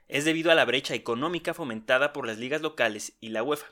Es 0.08 0.24
debido 0.24 0.50
a 0.50 0.54
la 0.54 0.64
brecha 0.64 0.94
económica 0.94 1.54
fomentada 1.54 2.12
por 2.12 2.26
las 2.26 2.38
ligas 2.38 2.62
locales 2.62 3.14
y 3.20 3.30
la 3.30 3.42
UEFA. 3.42 3.66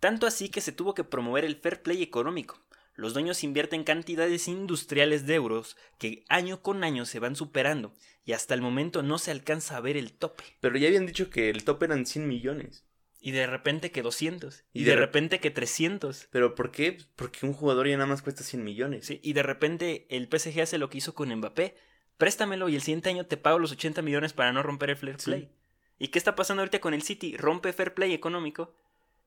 Tanto 0.00 0.26
así 0.26 0.48
que 0.48 0.60
se 0.60 0.72
tuvo 0.72 0.94
que 0.94 1.04
promover 1.04 1.44
el 1.44 1.56
fair 1.56 1.82
play 1.82 2.02
económico. 2.02 2.60
Los 2.94 3.12
dueños 3.14 3.44
invierten 3.44 3.84
cantidades 3.84 4.48
industriales 4.48 5.26
de 5.26 5.34
euros 5.34 5.76
que 5.98 6.24
año 6.28 6.62
con 6.62 6.82
año 6.84 7.04
se 7.06 7.20
van 7.20 7.36
superando 7.36 7.92
y 8.24 8.32
hasta 8.32 8.54
el 8.54 8.60
momento 8.60 9.02
no 9.02 9.18
se 9.18 9.30
alcanza 9.30 9.76
a 9.76 9.80
ver 9.80 9.96
el 9.96 10.12
tope. 10.12 10.44
Pero 10.60 10.76
ya 10.78 10.88
habían 10.88 11.06
dicho 11.06 11.30
que 11.30 11.48
el 11.50 11.64
top 11.64 11.84
eran 11.84 12.06
100 12.06 12.26
millones. 12.28 12.84
Y 13.20 13.32
de 13.32 13.46
repente 13.48 13.90
que 13.90 14.02
200. 14.02 14.64
Y, 14.72 14.80
Y 14.82 14.84
de, 14.84 14.90
de 14.90 14.96
re- 14.96 15.06
repente 15.06 15.40
que 15.40 15.50
300. 15.50 16.28
¿Pero 16.30 16.54
por 16.54 16.70
qué? 16.70 16.98
Porque 17.16 17.46
un 17.46 17.52
jugador 17.52 17.88
ya 17.88 17.96
nada 17.96 18.06
más 18.06 18.22
cuesta 18.22 18.44
100 18.44 18.62
millones. 18.62 19.06
Sí, 19.06 19.20
y 19.24 19.32
de 19.32 19.42
repente 19.42 20.06
el 20.10 20.28
PSG 20.28 20.60
hace 20.60 20.78
lo 20.78 20.88
que 20.90 20.98
hizo 20.98 21.14
con 21.14 21.34
Mbappé. 21.34 21.76
Préstamelo 22.18 22.68
y 22.68 22.74
el 22.74 22.82
siguiente 22.82 23.08
año 23.08 23.26
te 23.26 23.36
pago 23.36 23.58
los 23.58 23.72
80 23.72 24.02
millones 24.02 24.32
para 24.32 24.52
no 24.52 24.62
romper 24.62 24.90
el 24.90 24.96
fair 24.96 25.16
Sí. 25.18 25.24
play. 25.30 25.50
¿Y 25.98 26.08
qué 26.08 26.18
está 26.18 26.36
pasando 26.36 26.60
ahorita 26.62 26.80
con 26.80 26.94
el 26.94 27.02
City? 27.02 27.36
Rompe 27.36 27.72
fair 27.72 27.94
play 27.94 28.12
económico 28.12 28.76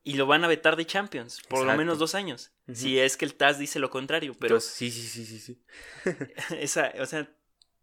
y 0.04 0.14
lo 0.14 0.26
van 0.26 0.44
a 0.44 0.48
vetar 0.48 0.76
de 0.76 0.86
Champions 0.86 1.40
por 1.48 1.60
lo 1.60 1.64
Exacto. 1.64 1.78
menos 1.78 1.98
dos 1.98 2.14
años. 2.14 2.52
Si 2.72 2.98
es 2.98 3.16
que 3.16 3.24
el 3.24 3.34
TAS 3.34 3.58
dice 3.58 3.78
lo 3.78 3.90
contrario, 3.90 4.34
pero 4.38 4.54
Entonces, 4.56 4.72
sí, 4.72 4.90
sí, 4.90 5.02
sí, 5.06 5.26
sí, 5.26 5.38
sí. 5.38 5.62
esa, 6.58 6.92
o 7.00 7.06
sea, 7.06 7.28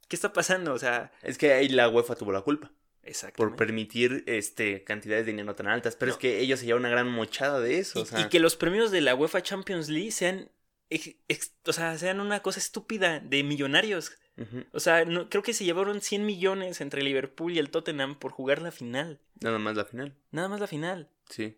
¿qué 0.07 0.15
está 0.15 0.33
pasando? 0.33 0.73
O 0.73 0.79
sea, 0.79 1.11
Es 1.21 1.37
que 1.37 1.53
ahí 1.53 1.69
la 1.69 1.89
UEFA 1.89 2.15
tuvo 2.15 2.31
la 2.31 2.41
culpa. 2.41 2.67
Por 3.01 3.09
exactamente. 3.09 3.57
permitir 3.57 4.23
este 4.27 4.83
cantidades 4.83 5.25
de 5.25 5.31
dinero 5.31 5.55
tan 5.55 5.67
altas. 5.67 5.95
Pero 5.95 6.09
No. 6.09 6.13
es 6.13 6.19
que 6.19 6.39
ellos 6.39 6.59
se 6.59 6.65
llevan 6.67 6.81
una 6.81 6.89
gran 6.89 7.09
mochada 7.09 7.59
de 7.59 7.79
eso. 7.79 7.99
Y, 7.99 8.01
o 8.03 8.05
sea, 8.05 8.19
y 8.21 8.29
que 8.29 8.39
los 8.39 8.55
premios 8.55 8.91
de 8.91 9.01
la 9.01 9.15
UEFA 9.15 9.41
Champions 9.41 9.89
League 9.89 10.11
sean, 10.11 10.51
ex- 10.91 11.15
ex- 11.27 11.53
o 11.65 11.73
sea, 11.73 11.97
sean 11.97 12.19
una 12.19 12.41
cosa 12.41 12.59
estúpida 12.59 13.19
de 13.19 13.43
millonarios. 13.43 14.11
O 14.74 14.79
sea, 14.79 15.05
no, 15.05 15.29
creo 15.29 15.43
que 15.43 15.53
se 15.53 15.65
llevaron 15.65 16.01
100 16.01 16.25
millones 16.25 16.81
entre 16.81 17.03
Liverpool 17.03 17.53
y 17.53 17.60
el 17.60 17.69
Tottenham 17.69 18.15
por 18.15 18.31
jugar 18.31 18.62
la 18.62 18.72
final. 18.72 19.19
Nada 19.41 19.60
más 19.60 19.75
la 19.75 19.86
final. 19.86 20.15
Nada 20.31 20.48
más 20.48 20.60
la 20.60 20.67
final. 20.67 21.10
Sí. 21.29 21.58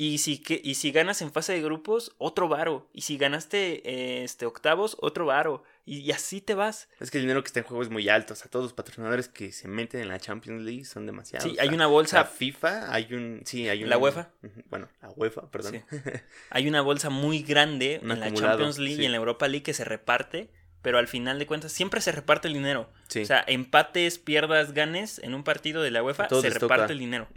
Y 0.00 0.18
si, 0.18 0.38
que, 0.38 0.60
y 0.62 0.76
si 0.76 0.92
ganas 0.92 1.22
en 1.22 1.32
fase 1.32 1.54
de 1.54 1.60
grupos, 1.60 2.14
otro 2.18 2.48
varo. 2.48 2.88
Y 2.92 3.00
si 3.00 3.18
ganaste 3.18 3.82
eh, 3.84 4.22
este, 4.22 4.46
octavos, 4.46 4.96
otro 5.00 5.26
varo. 5.26 5.64
Y, 5.84 5.98
y 5.98 6.12
así 6.12 6.40
te 6.40 6.54
vas. 6.54 6.88
Es 7.00 7.10
que 7.10 7.18
el 7.18 7.24
dinero 7.24 7.42
que 7.42 7.48
está 7.48 7.58
en 7.58 7.66
juego 7.66 7.82
es 7.82 7.90
muy 7.90 8.08
alto. 8.08 8.34
O 8.34 8.36
sea, 8.36 8.48
todos 8.48 8.66
los 8.66 8.74
patrocinadores 8.74 9.28
que 9.28 9.50
se 9.50 9.66
meten 9.66 10.00
en 10.00 10.06
la 10.06 10.20
Champions 10.20 10.62
League 10.62 10.84
son 10.84 11.04
demasiados. 11.04 11.50
Sí, 11.50 11.58
o 11.58 11.60
hay 11.60 11.70
una 11.70 11.78
La 11.78 11.86
bolsa. 11.86 12.24
FIFA, 12.24 12.94
hay 12.94 13.12
un. 13.12 13.42
Sí, 13.44 13.68
hay 13.68 13.82
un. 13.82 13.90
¿La 13.90 13.98
UEFA? 13.98 14.30
Bueno, 14.70 14.88
la 15.02 15.10
UEFA, 15.10 15.50
perdón. 15.50 15.82
Sí. 15.90 15.96
Hay 16.50 16.68
una 16.68 16.80
bolsa 16.80 17.10
muy 17.10 17.42
grande 17.42 17.98
Un 18.00 18.12
en 18.12 18.20
la 18.20 18.32
Champions 18.32 18.78
League 18.78 18.98
sí. 18.98 19.02
y 19.02 19.06
en 19.06 19.10
la 19.10 19.18
Europa 19.18 19.48
League 19.48 19.64
que 19.64 19.74
se 19.74 19.84
reparte. 19.84 20.48
Pero 20.82 20.98
al 20.98 21.08
final 21.08 21.38
de 21.38 21.46
cuentas, 21.46 21.72
siempre 21.72 22.00
se 22.00 22.12
reparte 22.12 22.48
el 22.48 22.54
dinero. 22.54 22.90
Sí. 23.08 23.22
O 23.22 23.26
sea, 23.26 23.44
empates, 23.46 24.18
pierdas, 24.18 24.72
ganes 24.72 25.18
en 25.18 25.34
un 25.34 25.42
partido 25.42 25.82
de 25.82 25.90
la 25.90 26.02
UEFA, 26.02 26.28
se 26.28 26.50
reparte 26.50 26.58
toca. 26.58 26.92
el 26.92 26.98
dinero. 26.98 27.28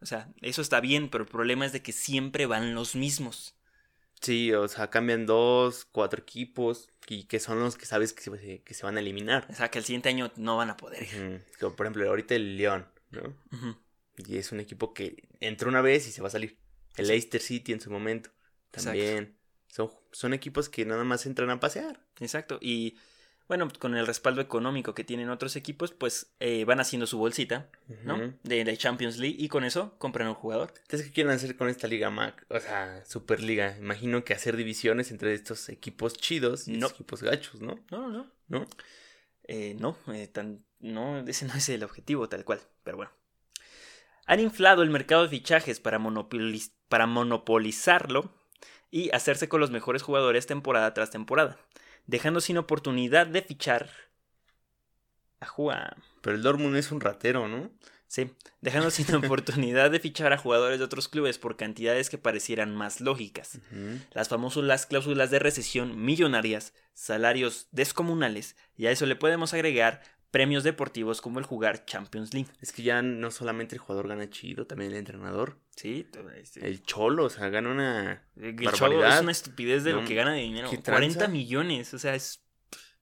O 0.00 0.06
sea, 0.06 0.28
eso 0.42 0.60
está 0.60 0.80
bien, 0.80 1.08
pero 1.08 1.24
el 1.24 1.30
problema 1.30 1.64
es 1.64 1.72
de 1.72 1.82
que 1.82 1.92
siempre 1.92 2.46
van 2.46 2.74
los 2.74 2.94
mismos. 2.94 3.56
Sí, 4.20 4.52
o 4.52 4.68
sea, 4.68 4.90
cambian 4.90 5.26
dos, 5.26 5.86
cuatro 5.86 6.20
equipos 6.22 6.88
y 7.08 7.24
que 7.24 7.40
son 7.40 7.60
los 7.60 7.76
que 7.76 7.86
sabes 7.86 8.12
que 8.12 8.22
se, 8.22 8.62
que 8.62 8.74
se 8.74 8.86
van 8.86 8.96
a 8.96 9.00
eliminar. 9.00 9.46
O 9.50 9.54
sea, 9.54 9.70
que 9.70 9.78
el 9.78 9.84
siguiente 9.84 10.08
año 10.08 10.30
no 10.36 10.56
van 10.56 10.70
a 10.70 10.76
poder. 10.76 11.42
Como, 11.60 11.76
por 11.76 11.86
ejemplo, 11.86 12.08
ahorita 12.08 12.34
el 12.34 12.56
León, 12.56 12.86
¿no? 13.10 13.34
Y 14.16 14.36
es 14.36 14.52
un 14.52 14.60
equipo 14.60 14.94
que 14.94 15.28
entró 15.40 15.68
una 15.68 15.80
vez 15.82 16.06
y 16.06 16.12
se 16.12 16.22
va 16.22 16.28
a 16.28 16.30
salir. 16.30 16.58
El 16.96 17.08
Leicester 17.08 17.40
City 17.40 17.72
en 17.72 17.80
su 17.80 17.90
momento. 17.90 18.30
Exacto. 18.72 19.32
Son, 19.74 19.90
son 20.12 20.34
equipos 20.34 20.68
que 20.68 20.84
nada 20.84 21.02
más 21.02 21.26
entran 21.26 21.50
a 21.50 21.58
pasear. 21.58 21.98
Exacto. 22.20 22.58
Y 22.60 22.96
bueno, 23.48 23.68
con 23.80 23.96
el 23.96 24.06
respaldo 24.06 24.40
económico 24.40 24.94
que 24.94 25.02
tienen 25.02 25.30
otros 25.30 25.56
equipos, 25.56 25.90
pues 25.92 26.32
eh, 26.38 26.64
van 26.64 26.78
haciendo 26.78 27.08
su 27.08 27.18
bolsita, 27.18 27.68
¿no? 28.04 28.32
De, 28.44 28.64
de 28.64 28.76
Champions 28.76 29.18
League 29.18 29.36
y 29.36 29.48
con 29.48 29.64
eso 29.64 29.98
compran 29.98 30.28
un 30.28 30.34
jugador. 30.34 30.72
Entonces, 30.82 31.08
¿qué 31.08 31.12
quieren 31.12 31.32
hacer 31.32 31.56
con 31.56 31.68
esta 31.68 31.88
Liga 31.88 32.08
Mac? 32.10 32.46
O 32.50 32.60
sea, 32.60 33.04
Superliga. 33.04 33.76
Imagino 33.76 34.24
que 34.24 34.32
hacer 34.32 34.56
divisiones 34.56 35.10
entre 35.10 35.34
estos 35.34 35.68
equipos 35.68 36.14
chidos 36.14 36.68
y 36.68 36.72
No. 36.72 36.86
estos 36.86 36.92
equipos 36.92 37.22
gachos, 37.24 37.60
¿no? 37.60 37.84
No, 37.90 38.08
no, 38.08 38.08
no. 38.08 38.60
¿No? 38.60 38.66
Eh, 39.48 39.76
no, 39.78 39.98
eh, 40.14 40.28
tan, 40.28 40.64
no, 40.78 41.18
ese 41.26 41.46
no 41.46 41.54
es 41.54 41.68
el 41.68 41.82
objetivo 41.82 42.28
tal 42.28 42.44
cual, 42.44 42.60
pero 42.84 42.96
bueno. 42.98 43.12
Han 44.26 44.38
inflado 44.40 44.82
el 44.82 44.90
mercado 44.90 45.24
de 45.24 45.28
fichajes 45.30 45.80
para, 45.80 45.98
monopoliz- 45.98 46.72
para 46.88 47.06
monopolizarlo 47.06 48.32
y 48.94 49.10
hacerse 49.12 49.48
con 49.48 49.58
los 49.58 49.72
mejores 49.72 50.02
jugadores 50.02 50.46
temporada 50.46 50.94
tras 50.94 51.10
temporada, 51.10 51.58
dejando 52.06 52.40
sin 52.40 52.58
oportunidad 52.58 53.26
de 53.26 53.42
fichar 53.42 53.90
a 55.40 55.46
jugar. 55.46 55.96
Pero 56.20 56.36
el 56.36 56.44
Dortmund 56.44 56.76
es 56.76 56.92
un 56.92 57.00
ratero, 57.00 57.48
¿no? 57.48 57.72
Sí, 58.06 58.30
dejando 58.60 58.92
sin 58.92 59.12
oportunidad 59.16 59.90
de 59.90 59.98
fichar 59.98 60.32
a 60.32 60.38
jugadores 60.38 60.78
de 60.78 60.84
otros 60.84 61.08
clubes 61.08 61.38
por 61.38 61.56
cantidades 61.56 62.08
que 62.08 62.18
parecieran 62.18 62.76
más 62.76 63.00
lógicas. 63.00 63.56
Ujú. 63.56 63.98
Las 64.12 64.28
famosas 64.28 64.62
las 64.62 64.86
cláusulas 64.86 65.32
de 65.32 65.40
recesión 65.40 66.00
millonarias, 66.00 66.72
salarios 66.92 67.66
descomunales, 67.72 68.54
y 68.76 68.86
a 68.86 68.92
eso 68.92 69.06
le 69.06 69.16
podemos 69.16 69.54
agregar 69.54 70.02
premios 70.34 70.64
deportivos 70.64 71.20
como 71.20 71.38
el 71.38 71.44
jugar 71.44 71.84
Champions 71.84 72.34
League. 72.34 72.48
Es 72.60 72.72
que 72.72 72.82
ya 72.82 73.02
no 73.02 73.30
solamente 73.30 73.76
el 73.76 73.80
jugador 73.80 74.08
gana 74.08 74.28
chido, 74.28 74.66
también 74.66 74.90
el 74.90 74.96
entrenador. 74.98 75.60
Sí, 75.76 76.08
todo 76.12 76.28
este- 76.32 76.66
El 76.66 76.82
Cholo, 76.82 77.26
o 77.26 77.30
sea, 77.30 77.50
gana 77.50 77.70
una... 77.70 78.26
el 78.34 78.54
barbaridad. 78.54 78.72
chavo 78.72 79.04
es 79.04 79.20
una 79.20 79.30
estupidez 79.30 79.84
de 79.84 79.92
lo 79.92 80.04
que 80.04 80.16
gana 80.16 80.32
de 80.32 80.40
dinero. 80.40 80.68
¿qué 80.68 80.82
40 80.82 81.18
tranza? 81.20 81.28
millones, 81.32 81.94
o 81.94 82.00
sea, 82.00 82.16
es... 82.16 82.42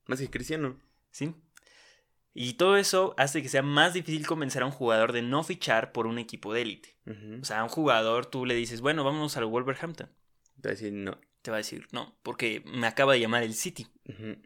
Más 0.07 0.21
que 0.21 0.29
Cristiano. 0.29 0.79
Sí. 1.11 1.35
Y 2.35 2.53
todo 2.55 2.77
eso 2.77 3.15
hace 3.17 3.41
que 3.41 3.49
sea 3.49 3.63
más 3.63 3.95
difícil 3.95 4.27
convencer 4.27 4.63
a 4.63 4.67
un 4.67 4.73
jugador 4.73 5.13
de 5.13 5.23
no 5.23 5.43
fichar 5.43 5.93
por 5.93 6.07
un 6.07 6.19
equipo 6.19 6.53
de 6.53 6.61
élite. 6.61 6.99
O 7.41 7.47
sea, 7.47 7.61
a 7.61 7.63
un 7.63 7.71
jugador 7.71 8.27
tú 8.27 8.45
le 8.45 8.55
dices, 8.55 8.83
bueno, 8.83 9.05
vámonos 9.05 9.39
al 9.39 9.47
Wolverhampton. 9.47 10.11
Te 10.61 10.69
va 10.69 10.73
a 10.73 10.75
decir 10.75 10.93
no. 10.93 11.19
Te 11.41 11.51
va 11.51 11.57
a 11.57 11.65
decir, 11.65 11.87
no, 11.93 12.15
porque 12.23 12.63
me 12.67 12.87
acaba 12.87 13.15
de 13.15 13.21
llamar 13.21 13.43
el 13.43 13.55
City. 13.55 13.87
Ujú. 14.07 14.37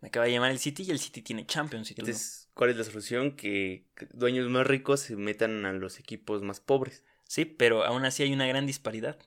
Me 0.00 0.08
acaba 0.08 0.26
de 0.26 0.32
llamar 0.32 0.50
el 0.50 0.58
City 0.58 0.84
y 0.84 0.90
el 0.90 0.98
City 0.98 1.22
tiene 1.22 1.46
Champions 1.46 1.90
y 1.90 1.94
no. 1.94 2.00
Entonces, 2.00 2.48
¿cuál 2.54 2.70
es 2.70 2.76
la 2.76 2.84
solución? 2.84 3.36
Que 3.36 3.86
dueños 4.12 4.48
más 4.48 4.66
ricos 4.66 5.00
se 5.00 5.16
metan 5.16 5.66
a 5.66 5.72
los 5.72 5.98
equipos 5.98 6.42
más 6.42 6.60
pobres. 6.60 7.04
Sí, 7.24 7.44
pero 7.44 7.84
aún 7.84 8.04
así 8.04 8.22
hay 8.22 8.32
una 8.32 8.46
gran 8.46 8.66
disparidad. 8.66 9.18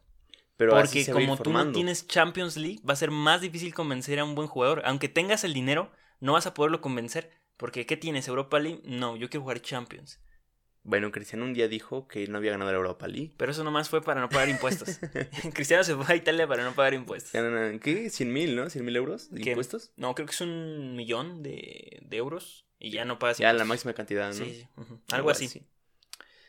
Pero 0.57 0.73
Porque 0.73 1.05
como 1.05 1.37
tú 1.37 1.51
no 1.51 1.71
tienes 1.71 2.07
Champions 2.07 2.57
League, 2.57 2.81
va 2.87 2.93
a 2.93 2.97
ser 2.97 3.11
más 3.11 3.41
difícil 3.41 3.73
convencer 3.73 4.19
a 4.19 4.23
un 4.23 4.35
buen 4.35 4.47
jugador. 4.47 4.81
Aunque 4.85 5.09
tengas 5.09 5.43
el 5.43 5.53
dinero, 5.53 5.91
no 6.19 6.33
vas 6.33 6.45
a 6.45 6.53
poderlo 6.53 6.81
convencer. 6.81 7.31
Porque 7.57 7.85
¿qué 7.85 7.97
tienes? 7.97 8.27
¿Europa 8.27 8.59
League? 8.59 8.81
No, 8.83 9.15
yo 9.15 9.29
quiero 9.29 9.43
jugar 9.43 9.61
Champions. 9.61 10.19
Bueno, 10.85 11.11
Cristiano 11.11 11.45
un 11.45 11.53
día 11.53 11.67
dijo 11.69 12.07
que 12.09 12.27
no 12.27 12.37
había 12.37 12.51
ganado 12.51 12.71
la 12.71 12.77
Europa 12.77 13.07
League. 13.07 13.31
Pero 13.37 13.51
eso 13.53 13.63
nomás 13.63 13.87
fue 13.89 14.01
para 14.03 14.19
no 14.19 14.27
pagar 14.29 14.49
impuestos. 14.49 14.99
Cristiano 15.53 15.83
se 15.83 15.95
fue 15.95 16.05
a 16.07 16.15
Italia 16.15 16.45
para 16.47 16.63
no 16.63 16.73
pagar 16.75 16.93
impuestos. 16.93 17.31
¿qué? 17.31 17.39
¿100 18.09 18.25
mil, 18.25 18.55
no? 18.55 18.65
¿100 18.65 18.81
mil 18.83 18.95
euros 18.95 19.31
de 19.31 19.41
¿Qué? 19.41 19.51
impuestos? 19.51 19.91
No, 19.95 20.13
creo 20.13 20.25
que 20.27 20.33
es 20.33 20.41
un 20.41 20.95
millón 20.95 21.41
de, 21.41 21.99
de 22.03 22.17
euros 22.17 22.65
y 22.79 22.91
ya 22.91 23.05
no 23.05 23.17
pagas 23.17 23.37
Ya, 23.37 23.47
la 23.53 23.63
impuestos. 23.63 23.67
máxima 23.69 23.93
cantidad, 23.93 24.27
¿no? 24.27 24.33
Sí, 24.45 24.55
sí, 24.61 24.67
algo 25.11 25.29
así. 25.29 25.47
Sí. 25.47 25.63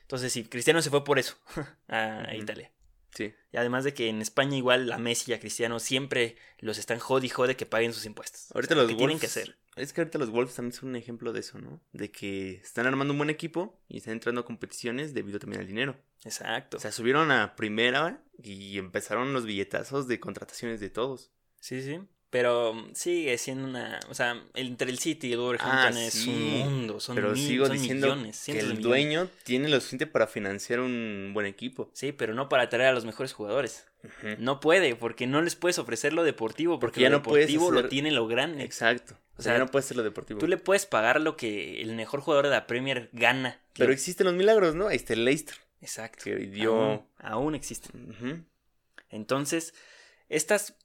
Entonces 0.03 0.33
sí, 0.33 0.45
Cristiano 0.45 0.83
se 0.83 0.91
fue 0.91 1.05
por 1.05 1.19
eso 1.19 1.37
a. 1.89 2.35
Italia. 2.35 2.73
Sí. 3.15 3.33
Y 3.53 3.57
además 3.57 3.85
de 3.85 3.95
que 3.95 4.09
en 4.09 4.21
España 4.21 4.57
igual 4.57 4.91
a 4.91 4.99
Messi 4.99 5.31
y 5.31 5.35
a 5.35 5.39
Cristiano 5.41 5.79
siempre 5.79 6.37
los 6.59 6.79
están 6.79 6.99
jode 6.99 7.27
y 7.27 7.29
jode 7.29 7.55
que 7.57 7.65
paguen 7.67 7.93
sus 7.93 8.05
impuestos. 8.05 8.51
Ahorita 8.53 8.75
O 8.75 8.77
sea, 8.77 8.83
los 8.83 8.89
que 8.91 8.95
Wolves... 8.95 8.99
tienen 8.99 9.19
que 9.21 9.27
hacer. 9.27 9.57
Es 9.77 9.93
que 9.93 10.01
ahorita 10.01 10.19
los 10.19 10.31
Wolves 10.31 10.55
también 10.55 10.73
son 10.73 10.91
un 10.91 10.97
ejemplo 10.97 11.33
de 11.33 11.41
eso, 11.41 11.59
¿no? 11.59 11.81
De 11.93 12.11
que 12.11 12.53
están 12.63 12.87
armando 12.87 13.13
un 13.13 13.19
buen 13.19 13.31
equipo 13.31 13.81
y 13.89 13.97
están 13.99 14.13
entrando 14.15 14.43
a 14.43 14.45
competiciones 14.45 15.15
debido 15.15 15.39
también 15.39 15.61
al 15.63 15.67
dinero. 15.67 15.97
Exacto. 16.25 16.77
O 16.77 16.81
sea, 16.81 16.93
subieron 16.93 17.31
a 17.33 17.57
primera 17.57 18.23
y 18.43 18.79
empezaron 18.79 19.33
los 19.33 19.45
billetazos 19.47 20.07
de 20.09 20.21
contrataciones 20.21 20.81
de 20.81 20.91
todos. 20.91 21.31
sí, 21.61 21.83
sí. 21.83 22.01
Pero 22.31 22.75
mm, 22.75 22.95
sigue 22.95 23.39
siendo 23.39 23.69
una. 23.69 24.01
O 24.11 24.15
sea, 24.15 24.43
entre 24.55 24.91
el 24.91 24.99
City 24.99 25.29
y 25.29 25.33
el 25.35 25.39
Wolverhampton 25.39 25.97
Ah, 25.97 26.05
es 26.05 26.15
sí. 26.15 26.31
un 26.31 26.43
mundo. 26.73 26.99
Son, 26.99 27.15
Pero 27.15 27.31
mil- 27.31 27.47
sigo 27.47 27.67
son 27.67 27.77
diciendo 27.77 28.09
millones, 28.17 28.43
que 28.45 28.53
el 28.59 28.67
millones. 28.71 28.83
dueño 28.83 29.29
tiene 29.45 29.69
lo 29.69 29.77
suficiente 29.77 30.09
para 30.09 30.27
financiar 30.27 30.81
un 30.81 31.31
buen 31.33 31.47
equipo. 31.47 31.91
Sí, 31.93 32.11
pero 32.11 32.35
no 32.35 32.49
para 32.49 32.69
traer 32.69 32.89
a 32.89 32.93
los 32.93 33.05
mejores 33.05 33.33
jugadores. 33.33 33.87
No 34.39 34.59
puede, 34.59 34.97
porque 34.97 35.29
no 35.29 35.43
les 35.43 35.55
puedes 35.55 35.79
ofrecer 35.79 36.13
lo 36.13 36.25
deportivo, 36.25 36.81
porque 36.81 36.95
Porque 36.95 37.01
ya 37.03 37.11
lo 37.11 37.19
no 37.19 37.23
puedes 37.23 37.47
deportivo 37.47 37.71
lo 37.71 37.89
tiene 37.89 38.11
lo 38.11 38.27
grande. 38.27 38.65
Exacto. 38.65 39.17
O 39.37 39.43
sea, 39.43 39.53
ya 39.55 39.59
no 39.59 39.67
puede 39.67 39.83
ser 39.85 39.97
lo 39.97 40.03
deportivo. 40.03 40.39
Tú 40.39 40.47
le 40.47 40.57
puedes 40.59 40.87
pagar 40.87 41.21
lo 41.21 41.37
que 41.37 41.81
el 41.83 41.95
mejor 41.97 42.21
jugador 42.21 42.45
de 42.47 42.53
la 42.53 42.67
Premier 42.67 43.09
gana. 43.13 43.61
Pero 43.77 43.93
existen 43.93 44.27
los 44.27 44.35
milagros, 44.37 44.75
¿no? 44.75 44.87
Ahí 44.89 44.97
está 44.97 45.13
el 45.15 45.25
Leicester. 45.25 45.57
Exacto. 45.81 46.23
Que 46.25 46.37
dio... 46.37 46.75
Aún, 46.75 47.07
aún 47.19 47.55
existen. 47.55 48.47
Entonces, 49.11 49.75
estas 50.29 50.77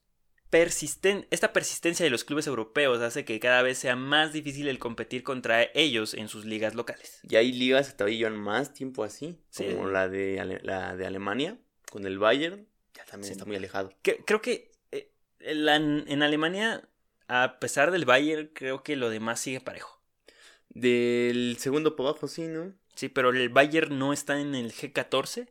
persisten 0.50 1.28
esta 1.30 1.54
persistencia 1.54 2.04
de 2.04 2.10
los 2.10 2.24
clubes 2.24 2.48
europeos 2.48 3.00
hace 3.02 3.24
que 3.24 3.40
cada 3.40 3.62
vez 3.62 3.78
sea 3.78 3.96
más 3.96 4.34
difícil 4.34 4.68
el 4.68 4.80
competir 4.80 5.22
contra 5.22 5.62
ellos 5.76 6.16
en 6.16 6.28
sus 6.28 6.44
ligas 6.46 6.74
locales. 6.74 7.20
Y 7.22 7.36
hay 7.36 7.52
ligas 7.52 7.90
que 7.90 7.94
todavía 7.98 8.18
llevan 8.18 8.40
más 8.40 8.74
tiempo 8.74 9.04
así. 9.04 9.38
Sí. 9.52 9.66
Como 9.66 9.90
la 9.90 10.10
de, 10.10 10.40
Ale- 10.40 10.60
la 10.64 10.96
de 10.96 11.06
Alemania, 11.06 11.58
con 11.92 12.06
el 12.08 12.18
Bayern. 12.18 12.66
Ya 12.96 13.06
también 13.06 13.28
Sí. 13.28 13.34
está 13.34 13.46
muy 13.46 13.56
alejado. 13.58 13.94
Que- 14.02 14.24
creo 14.26 14.42
que 14.42 14.72
eh, 14.92 15.12
la- 15.40 15.76
en 15.76 16.24
Alemania, 16.24 16.89
a 17.30 17.60
pesar 17.60 17.92
del 17.92 18.06
Bayern, 18.06 18.50
creo 18.54 18.82
que 18.82 18.96
lo 18.96 19.12
demás 19.12 19.40
sigue 19.40 19.62
parejo. 19.62 20.02
Del 20.70 21.58
segundo 21.60 21.96
por 21.96 22.08
abajo, 22.08 22.28
sí, 22.28 22.48
¿no? 22.48 22.74
Sí, 22.96 23.08
pero 23.08 23.30
el 23.30 23.50
Bayern 23.50 24.00
no 24.00 24.14
está 24.14 24.42
en 24.42 24.56
el 24.56 24.74
G14, 24.74 25.48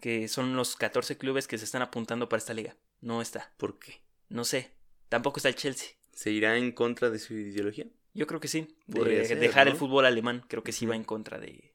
que 0.00 0.28
son 0.28 0.56
los 0.56 0.76
14 0.76 1.18
clubes 1.18 1.46
que 1.46 1.58
se 1.58 1.66
están 1.66 1.82
apuntando 1.82 2.28
para 2.30 2.38
esta 2.38 2.54
liga. 2.54 2.76
No 3.02 3.20
está. 3.20 3.52
¿Por 3.58 3.78
qué? 3.78 4.00
No 4.30 4.44
sé. 4.44 4.72
Tampoco 5.10 5.38
está 5.38 5.50
el 5.50 5.56
Chelsea. 5.56 5.90
¿Se 6.12 6.30
irá 6.30 6.56
en 6.56 6.72
contra 6.72 7.10
de 7.10 7.18
su 7.18 7.34
ideología? 7.34 7.86
Yo 8.14 8.26
creo 8.26 8.40
que 8.40 8.48
sí. 8.48 8.74
De 8.86 9.26
ser, 9.26 9.38
dejar 9.38 9.68
el 9.68 9.76
fútbol 9.76 10.06
alemán, 10.06 10.42
creo 10.48 10.62
que 10.64 10.72
sí 10.72 10.86
va 10.86 10.96
en 10.96 11.04
contra 11.04 11.38
de, 11.38 11.74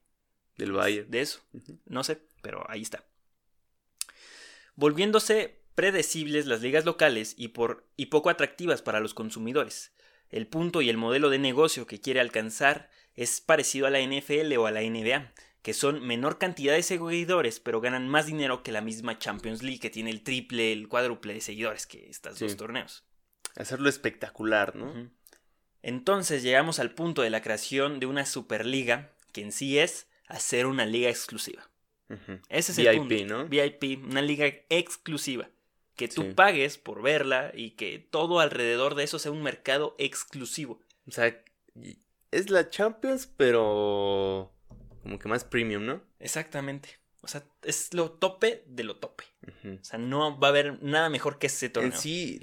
Del 0.56 0.72
Bayern. 0.72 1.08
de 1.08 1.20
eso. 1.20 1.40
No 1.86 2.02
sé, 2.02 2.20
pero 2.42 2.68
ahí 2.68 2.82
está. 2.82 3.04
Volviéndose 4.74 5.59
predecibles 5.80 6.44
las 6.44 6.60
ligas 6.60 6.84
locales 6.84 7.34
y, 7.38 7.48
por, 7.48 7.86
y 7.96 8.06
poco 8.06 8.28
atractivas 8.28 8.82
para 8.82 9.00
los 9.00 9.14
consumidores. 9.14 9.94
El 10.28 10.46
punto 10.46 10.82
y 10.82 10.90
el 10.90 10.98
modelo 10.98 11.30
de 11.30 11.38
negocio 11.38 11.86
que 11.86 12.02
quiere 12.02 12.20
alcanzar 12.20 12.90
es 13.14 13.40
parecido 13.40 13.86
a 13.86 13.90
la 13.90 13.98
NFL 14.02 14.54
o 14.58 14.66
a 14.66 14.72
la 14.72 14.82
NBA, 14.82 15.32
que 15.62 15.72
son 15.72 16.06
menor 16.06 16.36
cantidad 16.36 16.74
de 16.74 16.82
seguidores, 16.82 17.60
pero 17.60 17.80
ganan 17.80 18.08
más 18.08 18.26
dinero 18.26 18.62
que 18.62 18.72
la 18.72 18.82
misma 18.82 19.18
Champions 19.18 19.62
League, 19.62 19.80
que 19.80 19.88
tiene 19.88 20.10
el 20.10 20.22
triple, 20.22 20.70
el 20.74 20.86
cuádruple 20.86 21.32
de 21.32 21.40
seguidores 21.40 21.86
que 21.86 22.10
estos 22.10 22.36
Sí. 22.36 22.44
dos 22.44 22.58
torneos. 22.58 23.04
Hacerlo 23.56 23.88
espectacular, 23.88 24.76
¿no? 24.76 25.10
Entonces 25.82 26.42
llegamos 26.42 26.78
al 26.78 26.90
punto 26.92 27.22
de 27.22 27.30
la 27.30 27.40
creación 27.40 28.00
de 28.00 28.06
una 28.06 28.26
superliga, 28.26 29.12
que 29.32 29.40
en 29.40 29.50
sí 29.50 29.78
es 29.78 30.08
hacer 30.28 30.66
una 30.66 30.84
liga 30.84 31.08
exclusiva. 31.08 31.70
Ese 32.50 32.72
es 32.72 32.76
VIP, 32.78 32.88
el 32.88 32.98
punto. 32.98 33.24
¿no? 33.24 33.48
VIP, 33.48 34.04
una 34.04 34.20
liga 34.20 34.46
exclusiva. 34.68 35.48
Que 36.00 36.08
tú 36.08 36.22
Sí. 36.22 36.32
pagues 36.34 36.78
por 36.78 37.02
verla 37.02 37.52
y 37.54 37.72
que 37.72 37.98
todo 37.98 38.40
alrededor 38.40 38.94
de 38.94 39.04
eso 39.04 39.18
sea 39.18 39.32
un 39.32 39.42
mercado 39.42 39.94
exclusivo. 39.98 40.80
O 41.06 41.10
sea, 41.10 41.38
es 42.30 42.48
la 42.48 42.70
Champions, 42.70 43.26
pero 43.36 44.50
como 45.02 45.18
que 45.18 45.28
más 45.28 45.44
premium, 45.44 45.84
¿no? 45.84 46.02
Exactamente. 46.18 46.98
O 47.20 47.28
sea, 47.28 47.44
es 47.62 47.92
lo 47.92 48.12
tope 48.12 48.64
de 48.66 48.84
lo 48.84 48.96
tope. 48.96 49.24
O 49.64 49.84
sea, 49.84 49.98
no 49.98 50.40
va 50.40 50.48
a 50.48 50.50
haber 50.50 50.82
nada 50.82 51.10
mejor 51.10 51.38
que 51.38 51.48
ese 51.48 51.68
torneo. 51.68 51.92
En 51.92 51.98
sí, 51.98 52.40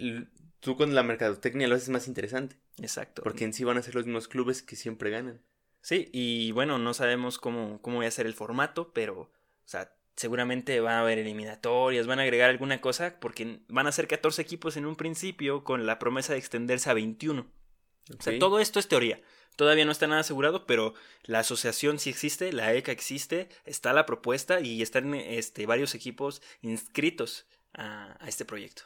tú 0.59 0.77
con 0.77 0.93
la 0.93 1.01
mercadotecnia 1.01 1.67
lo 1.67 1.73
haces 1.75 1.89
más 1.89 2.07
interesante. 2.07 2.57
Exacto. 2.79 3.23
Porque 3.23 3.43
en 3.43 3.53
sí 3.53 3.63
van 3.63 3.77
a 3.77 3.81
ser 3.81 3.95
los 3.95 4.05
mismos 4.05 4.27
clubes 4.27 4.61
que 4.61 4.75
siempre 4.75 5.09
ganan. 5.09 5.41
Sí, 5.81 6.09
y 6.13 6.51
bueno, 6.51 6.77
no 6.77 6.93
sabemos 6.93 7.39
cómo, 7.39 7.81
cómo 7.81 7.99
va 7.99 8.05
a 8.07 8.11
ser 8.11 8.27
el 8.27 8.35
formato, 8.35 8.93
pero, 8.93 9.19
o 9.21 9.31
sea, 9.65 9.96
seguramente 10.17 10.79
van 10.81 10.95
a 10.95 10.99
haber 11.01 11.19
eliminatorias, 11.19 12.07
van 12.07 12.19
a 12.19 12.23
agregar 12.23 12.49
alguna 12.49 12.81
cosa, 12.81 13.19
porque 13.19 13.59
van 13.69 13.87
a 13.87 13.91
ser 13.91 14.07
14 14.07 14.41
equipos 14.41 14.75
en 14.75 14.85
un 14.85 14.95
principio 14.95 15.63
con 15.63 15.85
la 15.85 15.99
promesa 15.99 16.33
de 16.33 16.39
extenderse 16.39 16.89
a 16.89 16.93
21. 16.93 17.47
O 18.17 18.21
sea, 18.21 18.37
todo 18.39 18.59
esto 18.59 18.79
es 18.79 18.87
teoría. 18.87 19.21
Todavía 19.55 19.85
no 19.85 19.91
está 19.91 20.07
nada 20.07 20.21
asegurado, 20.21 20.65
pero 20.65 20.93
la 21.23 21.39
asociación 21.39 21.99
sí 21.99 22.09
existe, 22.09 22.51
la 22.51 22.73
ECA 22.73 22.91
existe, 22.91 23.47
está 23.65 23.93
la 23.93 24.05
propuesta 24.05 24.59
y 24.59 24.81
están 24.81 25.13
este, 25.13 25.65
varios 25.65 25.95
equipos 25.95 26.41
inscritos 26.61 27.47
a, 27.73 28.17
a 28.19 28.27
este 28.27 28.45
proyecto. 28.45 28.83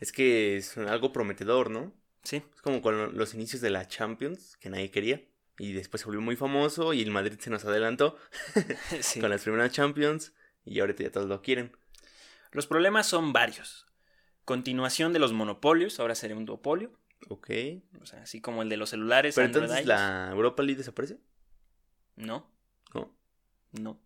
Es 0.00 0.12
que 0.12 0.56
es 0.56 0.76
algo 0.78 1.12
prometedor, 1.12 1.70
¿no? 1.70 1.92
Sí, 2.22 2.42
Es 2.54 2.62
como 2.62 2.80
con 2.80 3.16
los 3.16 3.34
inicios 3.34 3.60
de 3.60 3.70
la 3.70 3.86
Champions, 3.86 4.56
que 4.56 4.70
nadie 4.70 4.90
quería. 4.90 5.22
Y 5.58 5.72
después 5.72 6.00
se 6.00 6.06
volvió 6.06 6.20
muy 6.20 6.36
famoso 6.36 6.92
y 6.92 7.02
el 7.02 7.10
Madrid 7.10 7.38
se 7.38 7.50
nos 7.50 7.64
adelantó 7.64 8.18
sí. 9.00 9.20
con 9.20 9.30
las 9.30 9.42
primeras 9.42 9.72
Champions. 9.72 10.32
Y 10.64 10.80
ahorita 10.80 11.02
ya 11.04 11.10
todos 11.12 11.28
lo 11.28 11.42
quieren. 11.42 11.76
Los 12.52 12.66
problemas 12.66 13.06
son 13.06 13.32
varios. 13.32 13.86
Continuación 14.44 15.12
de 15.12 15.18
los 15.18 15.32
monopolios, 15.32 16.00
ahora 16.00 16.14
sería 16.14 16.36
un 16.36 16.44
duopolio. 16.44 16.92
Ok. 17.28 17.50
O 18.00 18.06
sea, 18.06 18.22
así 18.22 18.40
como 18.40 18.62
el 18.62 18.68
de 18.68 18.76
los 18.76 18.90
celulares. 18.90 19.34
Pero 19.34 19.46
Android 19.46 19.64
entonces 19.64 19.86
la 19.86 20.28
Europa 20.30 20.62
League 20.62 20.78
desaparece. 20.78 21.18
No, 22.16 22.50
No. 22.92 23.14
no. 23.72 24.00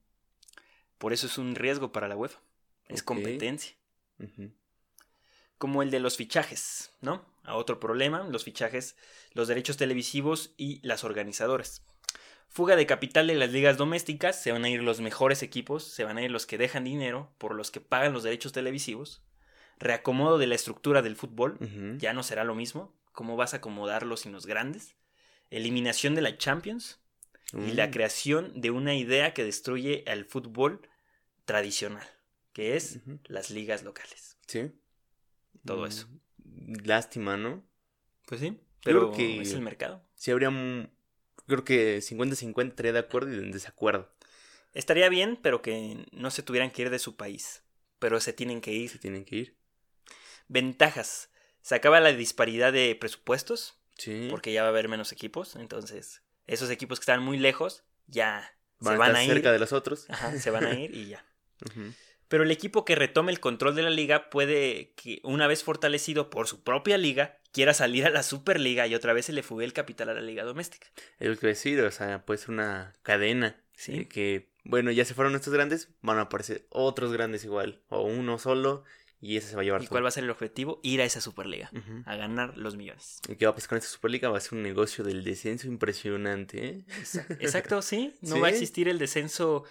Por 0.99 1.13
eso 1.13 1.27
es 1.27 1.39
un 1.39 1.55
riesgo 1.55 1.93
para 1.93 2.09
la 2.09 2.17
UEFA. 2.17 2.41
Es 2.89 3.03
competencia. 3.03 3.75
Como 5.59 5.83
el 5.83 5.91
de 5.91 6.01
los 6.01 6.17
fichajes, 6.17 6.93
¿no? 7.01 7.25
A 7.49 7.57
otro 7.57 7.81
problema, 7.81 8.23
los 8.29 8.45
fichajes, 8.45 8.97
los 9.33 9.49
derechos 9.49 9.77
televisivos 9.77 10.53
y 10.57 10.81
las 10.87 11.03
organizadoras. 11.05 11.83
Fuga 12.49 12.77
de 12.77 12.87
capital 12.87 13.27
de 13.27 13.35
las 13.35 13.51
ligas 13.53 13.77
domésticas, 13.77 14.41
se 14.43 14.53
van 14.53 14.65
a 14.65 14.71
ir 14.71 14.83
los 14.83 15.01
mejores 15.01 15.43
equipos, 15.43 15.85
se 15.85 16.05
van 16.05 16.17
a 16.19 16.23
ir 16.23 16.31
los 16.31 16.47
que 16.47 16.59
dejan 16.59 16.85
dinero 16.85 17.31
por 17.39 17.55
los 17.55 17.71
que 17.71 17.81
pagan 17.81 18.13
los 18.13 18.23
derechos 18.23 18.53
televisivos. 18.53 19.23
Reacomodo 19.79 20.39
de 20.39 20.47
la 20.47 20.55
estructura 20.55 21.03
del 21.03 21.15
fútbol, 21.17 21.59
ya 21.99 22.13
no 22.13 22.23
será 22.23 22.45
lo 22.45 22.55
mismo. 22.55 22.95
¿Cómo 23.13 23.37
vas 23.37 23.53
a 23.55 23.59
acomodarlos 23.59 24.21
sin 24.21 24.33
los 24.33 24.47
grandes? 24.47 24.95
Eliminación 25.51 26.15
de 26.15 26.23
la 26.23 26.37
Champions 26.37 27.01
y 27.53 27.73
la 27.73 27.87
Mm. 27.87 27.91
creación 27.91 28.61
de 28.61 28.71
una 28.71 28.95
idea 28.95 29.33
que 29.35 29.45
destruye 29.45 30.05
al 30.07 30.25
fútbol 30.25 30.81
tradicional, 31.45 32.07
que 32.53 32.77
es 32.77 33.01
las 33.25 33.51
ligas 33.51 33.83
locales. 33.83 34.37
Sí. 34.47 34.71
Todo 35.65 35.83
Mm, 35.83 35.89
eso. 35.89 36.09
Lástima, 36.85 37.37
¿no? 37.37 37.65
Pues 38.27 38.41
sí, 38.41 38.59
pero 38.83 39.13
creo 39.13 39.13
que- 39.17 39.41
es 39.43 39.53
el 39.53 39.61
mercado. 39.63 40.03
Sí 40.15 40.31
habría... 40.31 40.49
un- 40.51 40.91
Creo 41.47 41.65
que 41.65 42.03
50-50 42.03 42.69
estaría 42.69 42.93
de 42.93 42.99
acuerdo 42.99 43.33
y 43.33 43.39
en 43.39 43.51
desacuerdo. 43.53 44.13
Estaría 44.75 45.09
bien, 45.09 45.39
pero 45.41 45.63
que 45.63 46.05
no 46.13 46.31
se 46.31 46.43
tuvieran 46.43 46.71
que 46.71 46.83
ir 46.83 46.91
de 46.91 46.99
su 46.99 47.17
país. 47.17 47.63
Pero 47.99 48.21
se 48.21 48.35
tienen 48.35 48.61
que 48.61 48.71
Se 48.73 48.77
ir. 48.77 49.01
tienen 49.01 49.25
que 49.25 49.37
ir. 49.37 49.57
Ventajas. 50.49 51.31
Se 51.63 51.75
acaba 51.75 52.01
la 52.01 52.13
disparidad 52.13 52.73
de 52.73 52.95
presupuestos, 52.97 53.79
Sí. 53.97 54.29
porque 54.31 54.53
ya 54.53 54.63
va 54.63 54.69
a 54.69 54.71
haber 54.71 54.89
menos 54.89 55.11
equipos. 55.13 55.57
Entonces, 55.57 56.23
esos 56.47 56.71
equipos 56.71 56.99
que 57.01 57.03
están 57.05 57.23
muy 57.23 57.39
lejos, 57.39 57.85
ya 58.07 58.55
van 58.81 58.95
se 58.95 58.99
van 58.99 59.17
a 59.17 59.25
ir. 59.25 59.31
cerca 59.33 59.51
de 59.53 59.59
los 59.59 59.73
otros. 59.73 60.05
Ajá, 60.11 60.39
se 60.39 60.51
van 60.51 60.67
a 60.67 60.75
ir 60.79 60.95
y 60.95 61.09
ya. 61.09 61.25
Ujú. 61.67 61.93
Pero 62.29 62.45
el 62.45 62.51
equipo 62.51 62.85
que 62.85 62.95
retome 62.95 63.33
el 63.33 63.41
control 63.41 63.75
de 63.75 63.83
la 63.83 63.91
liga 63.91 64.29
puede 64.31 64.93
que, 64.97 65.21
una 65.25 65.47
vez 65.47 65.65
fortalecido 65.65 66.31
por 66.31 66.47
su 66.47 66.63
propia 66.63 66.99
liga, 66.99 67.39
quiera 67.53 67.73
salir 67.75 68.05
a 68.05 68.11
la 68.11 68.23
Superliga 68.23 68.87
y 68.87 68.95
otra 68.95 69.13
vez 69.15 69.27
se 69.27 69.33
le 69.33 69.43
fugue 69.43 69.65
el 69.65 69.73
capital 69.73 70.11
a 70.11 70.15
la 70.15 70.21
liga 70.21 70.45
doméstica. 70.45 70.89
Es 71.19 71.29
lo 71.29 71.37
que 71.37 71.47
decir, 71.49 71.81
o 71.81 71.91
sea, 71.91 72.25
puede 72.25 72.39
ser 72.39 72.51
una 72.51 72.95
cadena. 73.03 73.57
Sí. 73.75 73.93
eh, 74.01 74.09
que, 74.09 74.51
bueno, 74.65 74.91
ya 74.91 75.05
se 75.05 75.15
fueron 75.15 75.35
estos 75.37 75.53
grandes, 75.55 75.89
van 76.03 76.19
a 76.19 76.23
aparecer 76.23 76.67
otros 76.71 77.13
grandes 77.13 77.45
igual. 77.45 77.81
O 77.89 78.03
uno 78.03 78.39
solo, 78.39 78.85
y 79.21 79.37
ese 79.37 79.49
se 79.49 79.55
va 79.57 79.63
a 79.63 79.65
llevar 79.65 79.83
¿Y 79.83 79.87
cuál 79.87 80.05
va 80.05 80.09
a 80.09 80.13
ser 80.13 80.25
el 80.25 80.31
objetivo? 80.31 80.81
Ir 80.83 81.01
a 81.01 81.05
esa 81.05 81.21
Superliga, 81.21 81.71
a 82.05 82.17
ganar 82.17 82.59
los 82.59 82.77
millones. 82.77 83.21
¿Y 83.29 83.37
qué 83.37 83.47
va 83.47 83.53
a 83.53 83.55
pasar 83.55 83.71
con 83.71 83.79
esta 83.79 83.91
Superliga? 83.91 84.29
Va 84.29 84.39
a 84.39 84.41
ser 84.41 84.55
un 84.55 84.63
negocio 84.63 85.03
del 85.05 85.25
descenso 85.25 85.67
impresionante, 85.69 86.67
¿eh? 86.67 86.85
Exacto, 87.41 87.81
sí. 87.81 88.15
No 88.21 88.35
Sí. 88.35 88.41
va 88.41 88.49
a 88.49 88.51
existir 88.51 88.89
el 88.89 88.99
descenso 88.99 89.65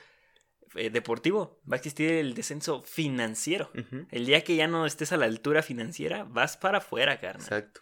eh, 0.75 0.89
deportivo, 0.89 1.59
va 1.69 1.75
a 1.75 1.77
existir 1.77 2.09
el 2.11 2.33
descenso 2.33 2.81
financiero. 2.81 3.71
El 4.11 4.25
día 4.25 4.43
que 4.43 4.55
ya 4.55 4.67
no 4.67 4.85
estés 4.85 5.11
a 5.11 5.17
la 5.17 5.25
altura 5.25 5.61
financiera, 5.61 6.23
vas 6.23 6.57
para 6.57 6.79
afuera, 6.79 7.19
carnal. 7.19 7.41
Exacto. 7.41 7.81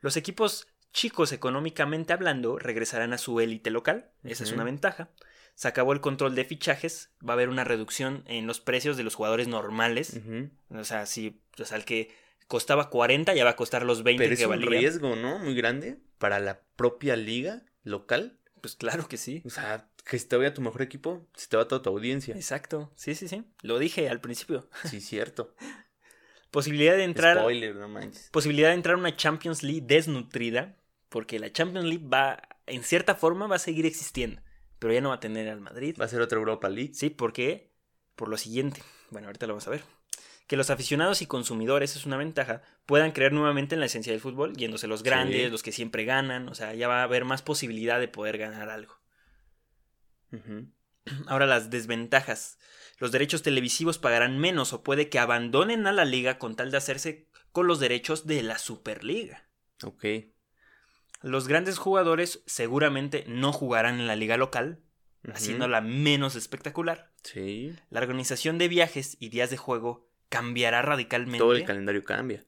Los 0.00 0.16
equipos 0.16 0.68
chicos 0.92 1.32
económicamente 1.32 2.12
hablando 2.12 2.58
regresarán 2.58 3.12
a 3.12 3.18
su 3.18 3.40
élite 3.40 3.70
local, 3.70 4.10
esa 4.24 4.44
es 4.44 4.52
una 4.52 4.64
ventaja. 4.64 5.10
Se 5.54 5.68
acabó 5.68 5.92
el 5.92 6.00
control 6.00 6.34
de 6.34 6.44
fichajes, 6.44 7.10
va 7.26 7.32
a 7.32 7.34
haber 7.34 7.48
una 7.50 7.64
reducción 7.64 8.24
en 8.26 8.46
los 8.46 8.60
precios 8.60 8.96
de 8.96 9.02
los 9.02 9.14
jugadores 9.14 9.46
normales. 9.46 10.20
O 10.70 10.84
sea, 10.84 11.06
si 11.06 11.42
o 11.58 11.64
sea, 11.64 11.76
el 11.76 11.84
que 11.84 12.10
costaba 12.48 12.88
40 12.90 13.34
ya 13.34 13.44
va 13.44 13.50
a 13.50 13.56
costar 13.56 13.84
los 13.84 14.02
20 14.02 14.22
Pero 14.22 14.32
es 14.34 14.40
que 14.40 14.46
un 14.46 14.50
valía. 14.52 14.80
riesgo, 14.80 15.16
¿no? 15.16 15.38
Muy 15.38 15.54
grande 15.54 15.98
para 16.18 16.40
la 16.40 16.60
propia 16.76 17.14
liga 17.16 17.62
local. 17.82 18.38
Pues 18.60 18.74
claro 18.74 19.06
que 19.06 19.16
sí. 19.16 19.42
O 19.44 19.50
sea, 19.50 19.88
que 20.10 20.18
se 20.18 20.26
te 20.26 20.36
vaya 20.36 20.52
tu 20.52 20.60
mejor 20.60 20.82
equipo, 20.82 21.24
se 21.36 21.46
te 21.46 21.56
va 21.56 21.68
toda 21.68 21.82
tu 21.82 21.88
audiencia. 21.88 22.34
Exacto, 22.34 22.90
sí, 22.96 23.14
sí, 23.14 23.28
sí. 23.28 23.44
Lo 23.62 23.78
dije 23.78 24.08
al 24.08 24.20
principio. 24.20 24.68
Sí, 24.84 25.00
cierto. 25.00 25.54
Posibilidad 26.50 26.96
de 26.96 27.04
entrar. 27.04 27.38
Spoiler, 27.38 27.76
no 27.76 27.88
manches. 27.88 28.28
posibilidad 28.32 28.70
de 28.70 28.74
entrar 28.74 28.96
a 28.96 28.98
una 28.98 29.14
Champions 29.16 29.62
League 29.62 29.82
desnutrida, 29.86 30.76
porque 31.08 31.38
la 31.38 31.52
Champions 31.52 31.86
League 31.86 32.04
va, 32.12 32.42
en 32.66 32.82
cierta 32.82 33.14
forma, 33.14 33.46
va 33.46 33.54
a 33.54 33.60
seguir 33.60 33.86
existiendo, 33.86 34.42
pero 34.80 34.92
ya 34.92 35.00
no 35.00 35.10
va 35.10 35.14
a 35.14 35.20
tener 35.20 35.48
al 35.48 35.60
Madrid. 35.60 35.94
Va 36.00 36.06
a 36.06 36.08
ser 36.08 36.20
otra 36.20 36.38
Europa 36.38 36.68
League. 36.68 36.92
Sí, 36.92 37.08
¿por 37.10 37.32
qué? 37.32 37.70
Por 38.16 38.28
lo 38.28 38.36
siguiente, 38.36 38.82
bueno, 39.10 39.28
ahorita 39.28 39.46
lo 39.46 39.52
vamos 39.52 39.68
a 39.68 39.70
ver. 39.70 39.82
Que 40.48 40.56
los 40.56 40.70
aficionados 40.70 41.22
y 41.22 41.26
consumidores, 41.26 41.94
es 41.94 42.04
una 42.04 42.16
ventaja, 42.16 42.62
puedan 42.84 43.12
creer 43.12 43.32
nuevamente 43.32 43.76
en 43.76 43.80
la 43.80 43.86
esencia 43.86 44.10
del 44.12 44.20
fútbol, 44.20 44.56
yéndose 44.56 44.88
los 44.88 45.04
grandes, 45.04 45.44
Sí. 45.44 45.50
los 45.50 45.62
que 45.62 45.70
siempre 45.70 46.04
ganan, 46.04 46.48
o 46.48 46.56
sea, 46.56 46.74
ya 46.74 46.88
va 46.88 47.02
a 47.02 47.04
haber 47.04 47.24
más 47.24 47.42
posibilidad 47.42 48.00
de 48.00 48.08
poder 48.08 48.36
ganar 48.38 48.68
algo. 48.70 48.99
Ahora 51.26 51.46
las 51.46 51.70
desventajas. 51.70 52.58
Los 52.98 53.12
derechos 53.12 53.42
televisivos 53.42 53.98
pagarán 53.98 54.38
menos 54.38 54.72
o 54.72 54.82
puede 54.82 55.08
que 55.08 55.18
abandonen 55.18 55.86
a 55.86 55.92
la 55.92 56.04
liga 56.04 56.38
con 56.38 56.56
tal 56.56 56.70
de 56.70 56.76
hacerse 56.76 57.28
con 57.52 57.66
los 57.66 57.80
derechos 57.80 58.26
de 58.26 58.42
la 58.42 58.58
Superliga. 58.58 59.48
Ok. 59.82 60.04
Los 61.22 61.48
grandes 61.48 61.78
jugadores 61.78 62.42
seguramente 62.46 63.24
no 63.26 63.52
jugarán 63.52 64.00
en 64.00 64.06
la 64.06 64.16
liga 64.16 64.36
local, 64.36 64.80
haciéndola 65.32 65.80
menos 65.80 66.34
espectacular. 66.34 67.12
Sí. 67.22 67.74
La 67.90 68.00
organización 68.00 68.58
de 68.58 68.68
viajes 68.68 69.16
y 69.20 69.28
días 69.28 69.50
de 69.50 69.56
juego 69.56 70.08
cambiará 70.28 70.80
radicalmente. 70.80 71.38
Todo 71.38 71.54
el 71.54 71.64
calendario 71.64 72.04
cambia. 72.04 72.46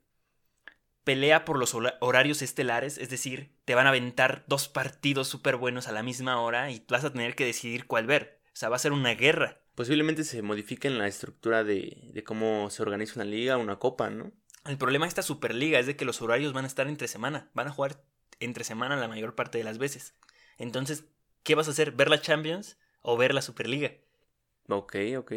Pelea 1.05 1.45
por 1.45 1.59
los 1.59 1.75
hora- 1.75 1.97
horarios 2.01 2.43
estelares, 2.43 2.97
es 2.99 3.11
decir, 3.11 3.53
te 3.65 3.75
van 3.75 3.87
a 3.87 3.91
aventar 3.91 4.45
dos 4.47 4.69
partidos 4.69 5.29
súper 5.29 5.57
buenos 5.57 5.89
a 5.89 5.93
la 5.93 6.03
misma 6.03 6.41
hora 6.41 6.71
y 6.71 6.85
vas 6.89 7.05
a 7.05 7.13
tener 7.13 7.35
que 7.35 7.45
decidir 7.45 7.87
cuál 7.87 8.07
ver. 8.07 8.41
O 8.49 8.57
sea, 8.57 8.69
va 8.69 8.77
a 8.77 8.81
ser 8.81 8.93
una 8.93 9.15
guerra. 9.15 9.61
Posiblemente 9.75 10.23
se 10.25 10.43
modifique 10.43 10.87
en 10.87 10.99
la 10.99 11.09
estructura 11.09 11.65
de, 11.65 12.11
de 12.13 12.25
cómo 12.25 12.71
se 12.71 12.83
organiza 12.83 13.15
una 13.17 13.25
liga, 13.25 13.57
una 13.57 13.79
copa, 13.79 14.11
¿no? 14.11 14.33
El 14.65 14.79
problema 14.79 15.07
de 15.07 15.09
esta 15.09 15.23
Superliga 15.23 15.81
es 15.81 15.87
de 15.87 15.97
que 15.97 16.05
los 16.05 16.23
horarios 16.23 16.53
van 16.53 16.65
a 16.65 16.69
estar 16.69 16.87
entre 16.87 17.09
semana. 17.09 17.51
Van 17.55 17.67
a 17.67 17.73
jugar 17.73 18.05
entre 18.39 18.63
semana 18.63 18.97
la 18.97 19.09
mayor 19.09 19.35
parte 19.35 19.59
de 19.59 19.65
las 19.65 19.79
veces. 19.79 20.15
Entonces, 20.57 21.05
¿qué 21.43 21.55
vas 21.57 21.67
a 21.67 21.73
hacer? 21.73 21.93
¿Ver 21.93 22.11
la 22.11 22.21
Champions 22.21 22.79
o 23.01 23.17
ver 23.17 23.35
la 23.35 23.43
Superliga? 23.43 23.93
Ok, 24.69 24.97
ok. 25.19 25.33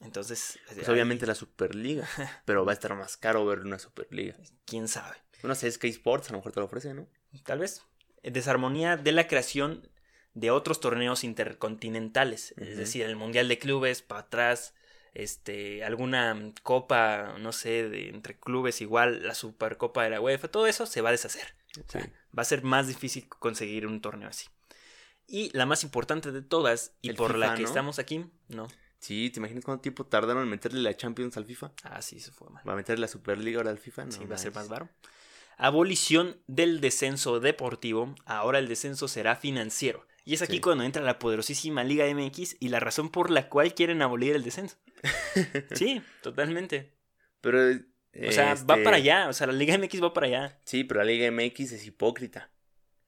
Entonces, 0.00 0.58
Pues 0.74 0.88
obviamente 0.88 1.26
la 1.26 1.34
Superliga. 1.34 2.06
pero 2.44 2.64
va 2.64 2.72
a 2.72 2.74
estar 2.74 2.94
más 2.94 3.16
caro 3.16 3.44
ver 3.46 3.60
una 3.60 3.78
Superliga. 3.78 4.36
quién 4.64 4.88
sabe. 4.88 5.16
No 5.42 5.54
sé, 5.54 5.70
Sky 5.70 5.88
Sports 5.88 6.28
a 6.28 6.32
lo 6.32 6.38
mejor 6.38 6.52
te 6.52 6.60
lo 6.60 6.66
ofrece, 6.66 6.94
¿no? 6.94 7.06
Tal 7.44 7.58
vez. 7.60 7.82
Desarmonía 8.22 8.96
de 8.96 9.12
la 9.12 9.26
creación 9.28 9.88
de 10.34 10.50
otros 10.50 10.80
torneos 10.80 11.24
intercontinentales. 11.24 12.54
Es 12.56 12.76
decir, 12.76 13.04
el 13.04 13.16
Mundial 13.16 13.48
de 13.48 13.58
Clubes 13.58 14.02
para 14.02 14.22
atrás. 14.22 14.74
Este, 15.14 15.82
alguna 15.84 16.52
copa, 16.62 17.34
no 17.40 17.50
sé, 17.52 17.88
de, 17.88 18.08
entre 18.10 18.38
clubes 18.38 18.80
igual, 18.80 19.26
la 19.26 19.34
Supercopa 19.34 20.04
de 20.04 20.10
la 20.10 20.20
UEFA, 20.20 20.48
todo 20.48 20.66
eso 20.68 20.86
se 20.86 21.00
va 21.00 21.08
a 21.08 21.12
deshacer. 21.12 21.54
O 21.84 21.90
sea, 21.90 22.02
Sí. 22.02 22.08
va 22.38 22.42
a 22.42 22.44
ser 22.44 22.62
más 22.62 22.86
difícil 22.86 23.26
conseguir 23.28 23.86
un 23.86 24.00
torneo 24.00 24.28
así. 24.28 24.46
Y 25.26 25.50
la 25.56 25.66
más 25.66 25.82
importante 25.82 26.30
de 26.30 26.42
todas, 26.42 26.92
y 27.02 27.08
El 27.10 27.16
por 27.16 27.36
la 27.36 27.54
que 27.54 27.62
¿no? 27.62 27.68
estamos 27.68 27.98
aquí, 27.98 28.26
no. 28.48 28.68
Sí, 29.00 29.30
¿te 29.30 29.38
imaginas 29.38 29.64
cuánto 29.64 29.82
tiempo 29.82 30.04
tardaron 30.06 30.42
en 30.42 30.48
meterle 30.48 30.80
la 30.82 30.96
Champions 30.96 31.36
al 31.36 31.44
FIFA? 31.44 31.72
Ah, 31.84 32.02
sí, 32.02 32.18
se 32.20 32.32
fue 32.32 32.48
mal. 32.50 32.62
¿Va 32.68 32.72
a 32.72 32.76
meterle 32.76 33.02
la 33.02 33.08
Superliga 33.08 33.58
ahora 33.58 33.70
al 33.70 33.78
FIFA? 33.78 34.06
No, 34.06 34.12
sí, 34.12 34.24
va 34.24 34.34
a 34.34 34.38
ser 34.38 34.52
más 34.54 34.68
baro. 34.68 34.88
Abolición 35.56 36.36
del 36.46 36.80
descenso 36.80 37.40
deportivo. 37.40 38.14
Ahora 38.26 38.58
el 38.58 38.68
descenso 38.68 39.08
será 39.08 39.36
financiero. 39.36 40.06
Y 40.24 40.34
es 40.34 40.42
aquí 40.42 40.54
Sí. 40.56 40.60
cuando 40.60 40.84
entra 40.84 41.02
la 41.02 41.18
poderosísima 41.18 41.82
Liga 41.84 42.06
MX 42.06 42.56
y 42.60 42.68
la 42.68 42.80
razón 42.80 43.10
por 43.10 43.30
la 43.30 43.48
cual 43.48 43.74
quieren 43.74 44.02
abolir 44.02 44.34
el 44.36 44.44
descenso. 44.44 44.76
Sí, 45.74 46.02
totalmente. 46.22 46.92
Pero. 47.40 47.58
O 48.28 48.32
sea, 48.32 48.54
va 48.54 48.74
este, 48.74 48.84
para 48.84 48.96
allá. 48.96 49.28
O 49.28 49.32
sea, 49.32 49.46
la 49.46 49.52
Liga 49.52 49.76
MX 49.78 50.02
va 50.02 50.12
para 50.12 50.26
allá. 50.26 50.60
Sí, 50.64 50.84
pero 50.84 51.00
la 51.00 51.06
Liga 51.06 51.30
MX 51.30 51.72
es 51.72 51.86
hipócrita. 51.86 52.50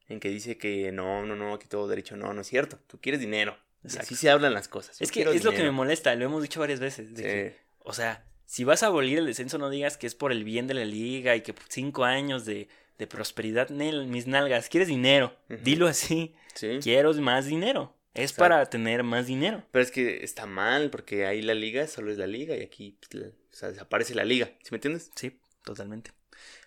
En 0.07 0.19
que 0.19 0.29
dice 0.29 0.57
que 0.57 0.91
no, 0.91 1.25
no, 1.25 1.35
no, 1.35 1.53
aquí 1.53 1.67
todo 1.67 1.87
derecho. 1.87 2.17
No, 2.17 2.33
no 2.33 2.41
es 2.41 2.47
cierto. 2.47 2.79
Tú 2.87 2.99
quieres 2.99 3.21
dinero. 3.21 3.57
Exacto. 3.83 4.03
así 4.05 4.15
se 4.15 4.29
hablan 4.29 4.53
las 4.53 4.67
cosas. 4.67 4.99
Yo 4.99 5.03
Es 5.03 5.11
que 5.11 5.21
es 5.23 5.43
lo 5.43 5.51
que 5.51 5.63
me 5.63 5.71
molesta. 5.71 6.13
Lo 6.15 6.25
hemos 6.25 6.41
dicho 6.41 6.59
varias 6.59 6.79
veces. 6.79 7.13
de 7.13 7.15
Sí. 7.17 7.23
que, 7.23 7.57
o 7.79 7.93
sea, 7.93 8.25
si 8.45 8.63
vas 8.63 8.83
a 8.83 8.87
abolir 8.87 9.17
el 9.17 9.25
descenso, 9.25 9.57
no 9.57 9.69
digas 9.69 9.97
que 9.97 10.07
es 10.07 10.15
por 10.15 10.31
el 10.31 10.43
bien 10.43 10.67
de 10.67 10.73
la 10.73 10.85
liga 10.85 11.35
y 11.35 11.41
que 11.41 11.53
cinco 11.69 12.03
años 12.05 12.45
de 12.45 12.67
de 12.97 13.07
prosperidad, 13.07 13.69
Nel, 13.69 14.05
mis 14.05 14.27
nalgas, 14.27 14.69
¿quieres 14.69 14.87
dinero? 14.87 15.35
Dilo 15.63 15.87
así, 15.87 16.35
Sí. 16.53 16.77
quiero 16.83 17.11
más 17.15 17.47
dinero. 17.47 17.95
Es 18.13 18.29
Exacto. 18.29 18.39
para 18.43 18.65
tener 18.67 19.01
más 19.01 19.25
dinero. 19.25 19.63
Pero 19.71 19.81
es 19.81 19.89
que 19.89 20.23
está 20.23 20.45
mal, 20.45 20.91
porque 20.91 21.25
ahí 21.25 21.41
la 21.41 21.55
liga 21.55 21.87
solo 21.87 22.11
es 22.11 22.19
la 22.19 22.27
liga 22.27 22.55
y 22.55 22.61
aquí 22.61 22.99
pues, 22.99 23.19
la- 23.19 23.29
o 23.29 23.33
sea, 23.55 23.69
desaparece 23.71 24.13
la 24.13 24.23
liga. 24.23 24.51
¿Sí 24.61 24.67
me 24.69 24.75
entiendes? 24.75 25.09
Sí, 25.15 25.39
totalmente. 25.63 26.11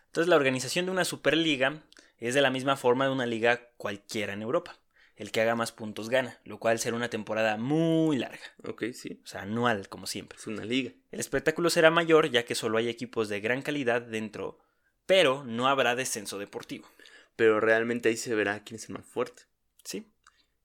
Entonces 0.07 0.29
la 0.29 0.35
organización 0.35 0.87
de 0.87 0.91
una 0.91 1.05
superliga 1.05 1.85
es 2.19 2.35
de 2.35 2.41
la 2.41 2.51
misma 2.51 2.77
forma 2.77 3.05
de 3.07 3.13
una 3.13 3.27
liga 3.27 3.69
cualquiera 3.77 4.33
en 4.33 4.43
Europa. 4.43 4.77
El 5.17 5.31
que 5.31 5.41
haga 5.41 5.55
más 5.55 5.71
puntos 5.71 6.09
gana, 6.09 6.41
lo 6.45 6.59
cual 6.59 6.79
será 6.81 6.97
una 6.97 7.09
temporada 7.11 7.57
muy 7.57 8.19
larga, 8.19 8.41
Ok, 8.65 8.85
sí. 8.93 9.21
o 9.23 9.27
sea, 9.27 9.43
anual 9.43 9.89
como 9.89 10.07
siempre. 10.07 10.39
Es 10.39 10.47
una 10.49 10.65
liga. 10.65 10.91
El 11.13 11.21
espectáculo 11.21 11.71
será 11.71 11.91
mayor 11.91 12.31
ya 12.31 12.45
que 12.45 12.55
solo 12.57 12.79
hay 12.79 12.89
equipos 12.89 13.29
de 13.29 13.41
gran 13.41 13.63
calidad 13.63 14.03
dentro, 14.03 14.59
pero 15.07 15.45
no 15.45 15.69
habrá 15.69 15.95
descenso 15.95 16.39
deportivo. 16.39 16.89
Pero 17.37 17.61
realmente 17.61 18.09
ahí 18.09 18.17
se 18.17 18.35
verá 18.35 18.65
quién 18.65 18.77
es 18.77 18.89
el 18.89 18.95
más 18.97 19.07
fuerte. 19.07 19.43
Sí, 19.85 20.07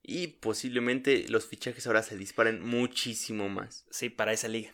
Y 0.01 0.27
posiblemente 0.27 1.27
los 1.29 1.45
fichajes 1.45 1.85
ahora 1.85 2.01
se 2.03 2.17
disparen 2.17 2.63
muchísimo 2.65 3.49
más. 3.49 3.85
sí, 3.91 4.09
para 4.09 4.33
esa 4.33 4.47
liga. 4.47 4.71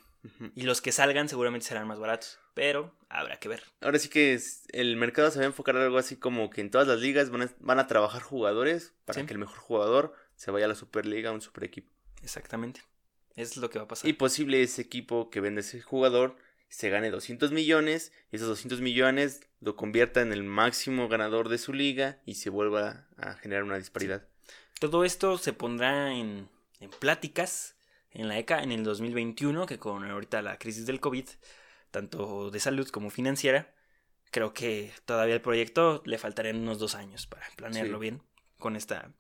Y 0.56 0.64
los 0.64 0.82
que 0.82 0.92
salgan 0.92 1.30
seguramente 1.30 1.66
serán 1.68 1.88
más 1.88 2.00
baratos, 2.00 2.40
pero 2.54 2.96
habrá 3.10 3.38
que 3.40 3.48
ver. 3.50 3.64
Ahora 3.82 4.00
sí 4.00 4.10
que 4.10 4.34
es- 4.34 4.64
el 4.72 4.96
mercado 4.98 5.30
se 5.32 5.40
va 5.40 5.44
a 5.46 5.48
enfocar 5.48 5.76
en 5.76 5.84
algo 5.84 5.98
así 5.98 6.16
como 6.18 6.50
que 6.50 6.62
en 6.62 6.72
todas 6.72 6.88
las 6.88 7.00
ligas 7.00 7.30
van 7.30 7.44
a, 7.44 7.50
van 7.60 7.80
a 7.80 7.88
trabajar 7.88 8.22
jugadores 8.22 8.94
para 9.06 9.20
Sí. 9.22 9.26
que 9.28 9.34
el 9.34 9.40
mejor 9.40 9.58
jugador 9.58 10.14
se 10.36 10.52
vaya 10.52 10.66
a 10.66 10.70
la 10.70 10.76
Superliga, 10.76 11.30
a 11.30 11.34
un 11.34 11.42
super 11.42 11.64
equipo. 11.64 11.92
Exactamente. 12.22 12.82
Es 13.36 13.58
lo 13.58 13.70
que 13.70 13.80
va 13.80 13.86
a 13.86 13.88
pasar. 13.88 14.10
Y 14.10 14.14
posible 14.14 14.64
ese 14.64 14.82
equipo 14.82 15.30
que 15.30 15.42
vende 15.42 15.62
ese 15.62 15.82
jugador 15.82 16.38
se 16.70 16.90
gane 16.90 17.12
200 17.12 17.52
millones 17.52 18.12
y 18.32 18.38
esos 18.38 18.48
200 18.48 18.82
millones 18.82 19.42
lo 19.62 19.76
convierta 19.76 20.22
en 20.22 20.34
el 20.34 20.44
máximo 20.44 21.08
ganador 21.08 21.50
de 21.50 21.58
su 21.58 21.74
liga 21.74 22.20
y 22.26 22.36
se 22.36 22.50
vuelva 22.50 23.08
a 23.18 23.34
generar 23.36 23.64
una 23.64 23.78
disparidad. 23.78 24.28
Todo 24.80 25.06
esto 25.06 25.38
se 25.38 25.54
pondrá 25.54 26.12
en, 26.14 26.50
en 26.80 26.90
pláticas 26.90 27.75
en 28.16 28.28
la 28.28 28.40
ECA 28.40 28.64
en 28.64 28.72
el 28.72 28.84
2021, 28.84 29.66
que 29.66 29.78
con 29.78 30.04
ahorita 30.10 30.42
la 30.42 30.58
crisis 30.58 30.86
del 30.86 31.00
COVID, 31.00 31.26
tanto 31.92 32.50
de 32.52 32.60
salud 32.60 32.88
como 32.90 33.10
financiera, 33.10 33.74
creo 34.32 34.54
que 34.54 34.92
todavía 35.06 35.36
el 35.36 35.42
proyecto 35.42 36.02
le 36.06 36.18
faltarían 36.18 36.58
unos 36.58 36.80
dos 36.80 36.96
años 36.96 37.28
para 37.28 37.46
planearlo 37.56 37.98
Sí. 37.98 38.02
bien 38.02 38.22
con 38.60 38.76
esta 38.76 39.12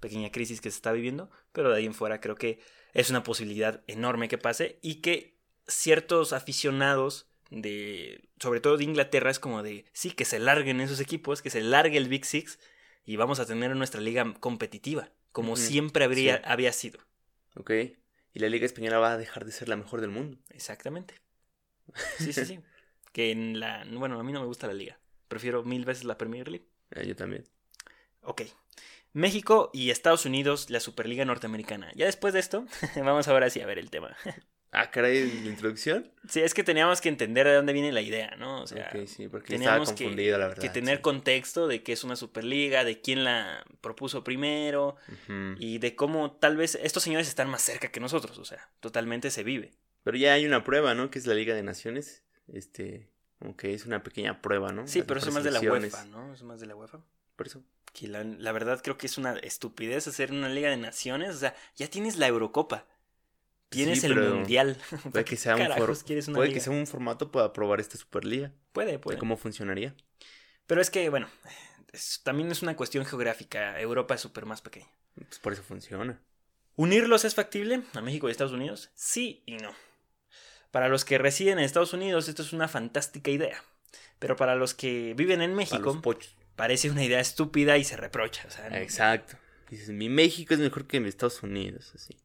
pequeña 0.00 0.30
crisis 0.30 0.60
que 0.60 0.70
se 0.70 0.76
está 0.76 0.92
viviendo, 0.92 1.30
pero 1.52 1.70
de 1.70 1.78
ahí 1.78 1.86
en 1.86 1.94
fuera 1.94 2.20
creo 2.20 2.34
que 2.34 2.60
es 2.92 3.10
una 3.10 3.22
posibilidad 3.22 3.82
enorme 3.86 4.28
que 4.28 4.38
pase 4.38 4.78
y 4.82 4.96
que 4.96 5.38
ciertos 5.66 6.32
aficionados 6.32 7.28
de, 7.50 8.28
sobre 8.40 8.60
todo 8.60 8.76
de 8.76 8.84
Inglaterra, 8.84 9.30
es 9.30 9.38
como 9.38 9.62
de, 9.62 9.84
sí, 9.92 10.10
que 10.10 10.24
se 10.24 10.38
larguen 10.38 10.80
esos 10.80 11.00
equipos, 11.00 11.42
que 11.42 11.50
se 11.50 11.60
largue 11.60 11.98
el 11.98 12.08
Big 12.08 12.24
Six 12.24 12.58
y 13.04 13.16
vamos 13.16 13.40
a 13.40 13.46
tener 13.46 13.74
nuestra 13.76 14.00
liga 14.00 14.34
competitiva, 14.40 15.10
como 15.32 15.56
siempre 15.56 16.04
habría, 16.04 16.36
sí. 16.36 16.42
había 16.46 16.72
sido. 16.72 17.00
¿Ok? 17.56 17.70
Y 18.34 18.40
la 18.40 18.48
Liga 18.48 18.66
Española 18.66 18.98
va 18.98 19.12
a 19.12 19.18
dejar 19.18 19.44
de 19.44 19.52
ser 19.52 19.68
la 19.68 19.76
mejor 19.76 20.00
del 20.00 20.10
mundo. 20.10 20.38
Exactamente. 20.50 21.14
Sí, 22.18 22.32
sí, 22.32 22.44
sí. 22.44 22.60
que 23.12 23.30
en 23.30 23.60
la... 23.60 23.84
Bueno, 23.90 24.18
a 24.18 24.22
mí 24.22 24.32
no 24.32 24.40
me 24.40 24.46
gusta 24.46 24.66
la 24.66 24.72
liga. 24.72 24.98
Prefiero 25.28 25.62
mil 25.64 25.84
veces 25.84 26.04
la 26.04 26.18
Premier 26.18 26.48
League. 26.48 26.66
Eh, 26.92 27.06
yo 27.06 27.16
también. 27.16 27.44
Ok. 28.22 28.42
México 29.12 29.70
y 29.74 29.90
Estados 29.90 30.24
Unidos, 30.24 30.70
la 30.70 30.80
Superliga 30.80 31.24
Norteamericana. 31.24 31.92
Ya 31.94 32.06
después 32.06 32.32
de 32.32 32.40
esto, 32.40 32.66
vamos 32.96 33.28
ahora 33.28 33.50
sí 33.50 33.60
a 33.60 33.66
ver 33.66 33.78
el 33.78 33.90
tema. 33.90 34.16
Ah, 34.74 34.90
caray, 34.90 35.30
la 35.42 35.50
introducción. 35.50 36.10
Sí, 36.26 36.40
es 36.40 36.54
que 36.54 36.64
teníamos 36.64 37.02
que 37.02 37.10
entender 37.10 37.46
de 37.46 37.52
dónde 37.52 37.74
viene 37.74 37.92
la 37.92 38.00
idea, 38.00 38.34
¿no? 38.38 38.62
O 38.62 38.66
sea, 38.66 38.90
sí, 39.06 39.28
porque 39.28 39.54
estaba 39.54 39.74
teníamos 39.76 39.92
que, 39.92 40.04
confundido, 40.04 40.38
la 40.38 40.48
verdad. 40.48 40.62
que 40.62 40.70
tener 40.70 40.96
sí. 40.96 41.02
contexto 41.02 41.68
de 41.68 41.82
qué 41.82 41.92
es 41.92 42.04
una 42.04 42.16
Superliga, 42.16 42.82
de 42.82 42.98
quién 43.02 43.22
la 43.22 43.66
propuso 43.82 44.24
primero 44.24 44.96
y 45.58 45.76
de 45.76 45.94
cómo 45.94 46.32
tal 46.32 46.56
vez 46.56 46.78
estos 46.82 47.02
señores 47.02 47.28
están 47.28 47.50
más 47.50 47.60
cerca 47.60 47.88
que 47.88 48.00
nosotros. 48.00 48.38
O 48.38 48.46
sea, 48.46 48.66
totalmente 48.80 49.30
se 49.30 49.42
vive. 49.44 49.74
Pero 50.04 50.16
ya 50.16 50.32
hay 50.32 50.46
una 50.46 50.64
prueba, 50.64 50.94
¿no? 50.94 51.10
Que 51.10 51.18
es 51.18 51.26
la 51.26 51.34
Liga 51.34 51.54
de 51.54 51.62
Naciones. 51.62 52.24
Este, 52.50 53.10
como 53.38 53.56
que 53.56 53.74
es 53.74 53.84
una 53.84 54.02
pequeña 54.02 54.40
prueba, 54.40 54.72
¿no? 54.72 54.88
Sí, 54.88 55.00
Las 55.00 55.08
pero 55.08 55.20
eso 55.20 55.28
es 55.28 55.34
más 55.34 55.44
de 55.44 55.50
la. 55.50 55.60
UEFA, 55.60 56.06
¿no? 56.06 56.32
Es 56.32 56.42
más 56.44 56.60
de 56.60 56.66
la 56.66 56.76
UEFA. 56.76 57.04
Por 57.36 57.46
eso. 57.46 57.62
Que 57.92 58.08
la, 58.08 58.24
la 58.24 58.52
verdad 58.52 58.80
creo 58.82 58.96
que 58.96 59.06
es 59.06 59.18
una 59.18 59.34
estupidez 59.34 60.08
hacer 60.08 60.32
una 60.32 60.48
Liga 60.48 60.70
de 60.70 60.78
Naciones. 60.78 61.34
O 61.34 61.38
sea, 61.38 61.54
ya 61.76 61.88
tienes 61.88 62.16
la 62.16 62.26
Eurocopa. 62.26 62.86
Tienes 63.72 64.00
Sí, 64.00 64.06
el 64.06 64.14
pero 64.14 64.34
Mundial. 64.34 64.76
Puede 64.90 65.02
¿Para 65.12 65.24
que 65.24 65.36
sea 65.36 65.56
un, 65.56 66.34
puede 66.34 66.52
que 66.52 66.60
sea 66.60 66.86
formato 66.86 67.30
para 67.32 67.52
probar 67.52 67.80
esta 67.80 67.96
Superliga. 67.98 68.52
Puede, 68.72 68.92
de 68.92 68.98
puede. 68.98 69.18
¿Cómo 69.18 69.36
funcionaría? 69.36 69.94
Pero 70.66 70.80
es 70.80 70.90
que, 70.90 71.08
bueno, 71.08 71.28
es- 71.92 72.20
también 72.22 72.50
es 72.50 72.62
una 72.62 72.76
cuestión 72.76 73.04
geográfica. 73.04 73.80
Europa 73.80 74.14
es 74.14 74.20
súper 74.20 74.46
más 74.46 74.60
pequeña. 74.62 74.88
Pues 75.14 75.38
por 75.40 75.52
eso 75.52 75.62
funciona. 75.62 76.20
¿Unirlos 76.76 77.24
es 77.24 77.34
factible 77.34 77.82
a 77.94 78.00
México 78.00 78.28
y 78.28 78.30
Estados 78.30 78.52
Unidos? 78.52 78.90
Sí 78.94 79.42
y 79.46 79.56
no. 79.56 79.74
Para 80.70 80.88
los 80.88 81.04
que 81.04 81.18
residen 81.18 81.58
en 81.58 81.64
Estados 81.64 81.92
Unidos, 81.92 82.28
esto 82.28 82.40
es 82.42 82.52
una 82.54 82.66
fantástica 82.68 83.30
idea. 83.30 83.62
Pero 84.18 84.36
para 84.36 84.54
los 84.54 84.72
que 84.72 85.12
viven 85.14 85.42
en 85.42 85.54
México, 85.54 86.00
parece 86.56 86.90
una 86.90 87.04
idea 87.04 87.20
estúpida 87.20 87.76
y 87.76 87.84
se 87.84 87.96
reprocha. 87.96 88.44
O 88.46 88.50
sea, 88.50 88.70
no- 88.70 88.76
Exacto. 88.76 89.36
Dices, 89.68 89.90
mi 89.90 90.08
México 90.08 90.54
es 90.54 90.60
mejor 90.60 90.86
que 90.86 91.00
mi 91.00 91.08
Estados 91.08 91.42
Unidos. 91.42 91.92
Así. 91.94 92.16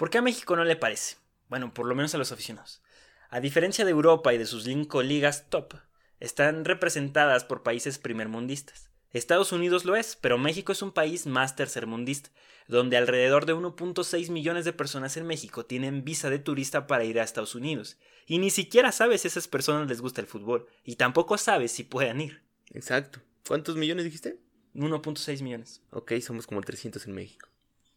¿Por 0.00 0.08
qué 0.08 0.16
a 0.16 0.22
México 0.22 0.56
no 0.56 0.64
le 0.64 0.76
parece? 0.76 1.16
Bueno, 1.50 1.74
por 1.74 1.84
lo 1.84 1.94
menos 1.94 2.14
a 2.14 2.16
los 2.16 2.32
aficionados. 2.32 2.80
A 3.28 3.38
diferencia 3.38 3.84
de 3.84 3.90
Europa 3.90 4.32
y 4.32 4.38
de 4.38 4.46
sus 4.46 4.64
cinco 4.64 5.02
ligas 5.02 5.50
top, 5.50 5.74
están 6.20 6.64
representadas 6.64 7.44
por 7.44 7.62
países 7.62 7.98
primermundistas. 7.98 8.88
Estados 9.12 9.52
Unidos 9.52 9.84
lo 9.84 9.96
es, 9.96 10.16
pero 10.16 10.38
México 10.38 10.72
es 10.72 10.80
un 10.80 10.92
país 10.92 11.26
más 11.26 11.54
tercermundista, 11.54 12.30
donde 12.66 12.96
alrededor 12.96 13.44
de 13.44 13.54
1.6 13.54 14.30
millones 14.30 14.64
de 14.64 14.72
personas 14.72 15.18
en 15.18 15.26
México 15.26 15.66
tienen 15.66 16.02
visa 16.02 16.30
de 16.30 16.38
turista 16.38 16.86
para 16.86 17.04
ir 17.04 17.20
a 17.20 17.22
Estados 17.22 17.54
Unidos. 17.54 17.98
Y 18.24 18.38
ni 18.38 18.48
siquiera 18.48 18.92
sabes 18.92 19.20
si 19.20 19.28
a 19.28 19.32
esas 19.32 19.48
personas 19.48 19.86
les 19.86 20.00
gusta 20.00 20.22
el 20.22 20.26
fútbol, 20.26 20.66
y 20.82 20.96
tampoco 20.96 21.36
sabes 21.36 21.72
si 21.72 21.84
puedan 21.84 22.22
ir. 22.22 22.42
Exacto. 22.70 23.20
¿Cuántos 23.46 23.76
millones 23.76 24.06
dijiste? 24.06 24.40
1.6 24.74 25.42
millones. 25.42 25.82
Ok, 25.90 26.14
somos 26.22 26.46
como 26.46 26.62
300 26.62 27.06
en 27.06 27.12
México. 27.12 27.49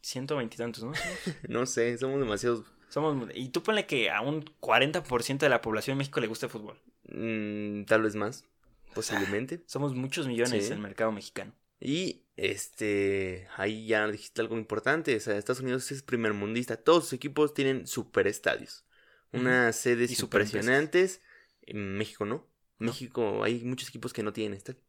120 0.03 0.55
y 0.55 0.57
tantos, 0.57 0.83
¿no? 0.83 0.91
No 1.49 1.65
sé, 1.65 1.97
somos 1.97 2.19
demasiados. 2.19 2.65
Somos, 2.89 3.29
y 3.33 3.49
tú 3.49 3.63
ponle 3.63 3.87
que 3.87 4.11
a 4.11 4.21
un 4.21 4.45
40% 4.61 5.39
de 5.39 5.49
la 5.49 5.61
población 5.61 5.95
de 5.95 5.99
México 5.99 6.19
le 6.19 6.27
gusta 6.27 6.45
el 6.45 6.51
fútbol. 6.51 6.79
mm, 7.09 7.85
tal 7.85 8.03
vez 8.03 8.15
más. 8.15 8.45
Posiblemente. 8.93 9.63
Somos 9.67 9.95
muchos 9.95 10.27
millones 10.27 10.61
Sí. 10.65 10.67
en 10.67 10.73
el 10.73 10.79
mercado 10.79 11.11
mexicano. 11.11 11.53
Y 11.79 12.21
este, 12.37 13.47
ahí 13.57 13.87
ya 13.87 14.07
dijiste 14.07 14.41
algo 14.41 14.57
importante, 14.57 15.15
o 15.15 15.19
sea, 15.19 15.37
Estados 15.37 15.61
Unidos 15.61 15.91
es 15.91 16.01
primer 16.03 16.33
mundista, 16.33 16.77
todos 16.77 17.05
sus 17.05 17.13
equipos 17.13 17.53
tienen 17.53 17.87
super 17.87 18.27
estadios, 18.27 18.85
unas 19.33 19.75
sedes 19.75 20.11
Y 20.17 20.21
impresionantes, 20.21 21.21
en 21.63 21.97
México 21.97 22.25
no, 22.25 22.47
México 22.77 23.43
hay 23.43 23.63
muchos 23.63 23.89
equipos 23.89 24.13
que 24.13 24.23
no 24.23 24.31
tienen 24.31 24.55
estadio. 24.55 24.79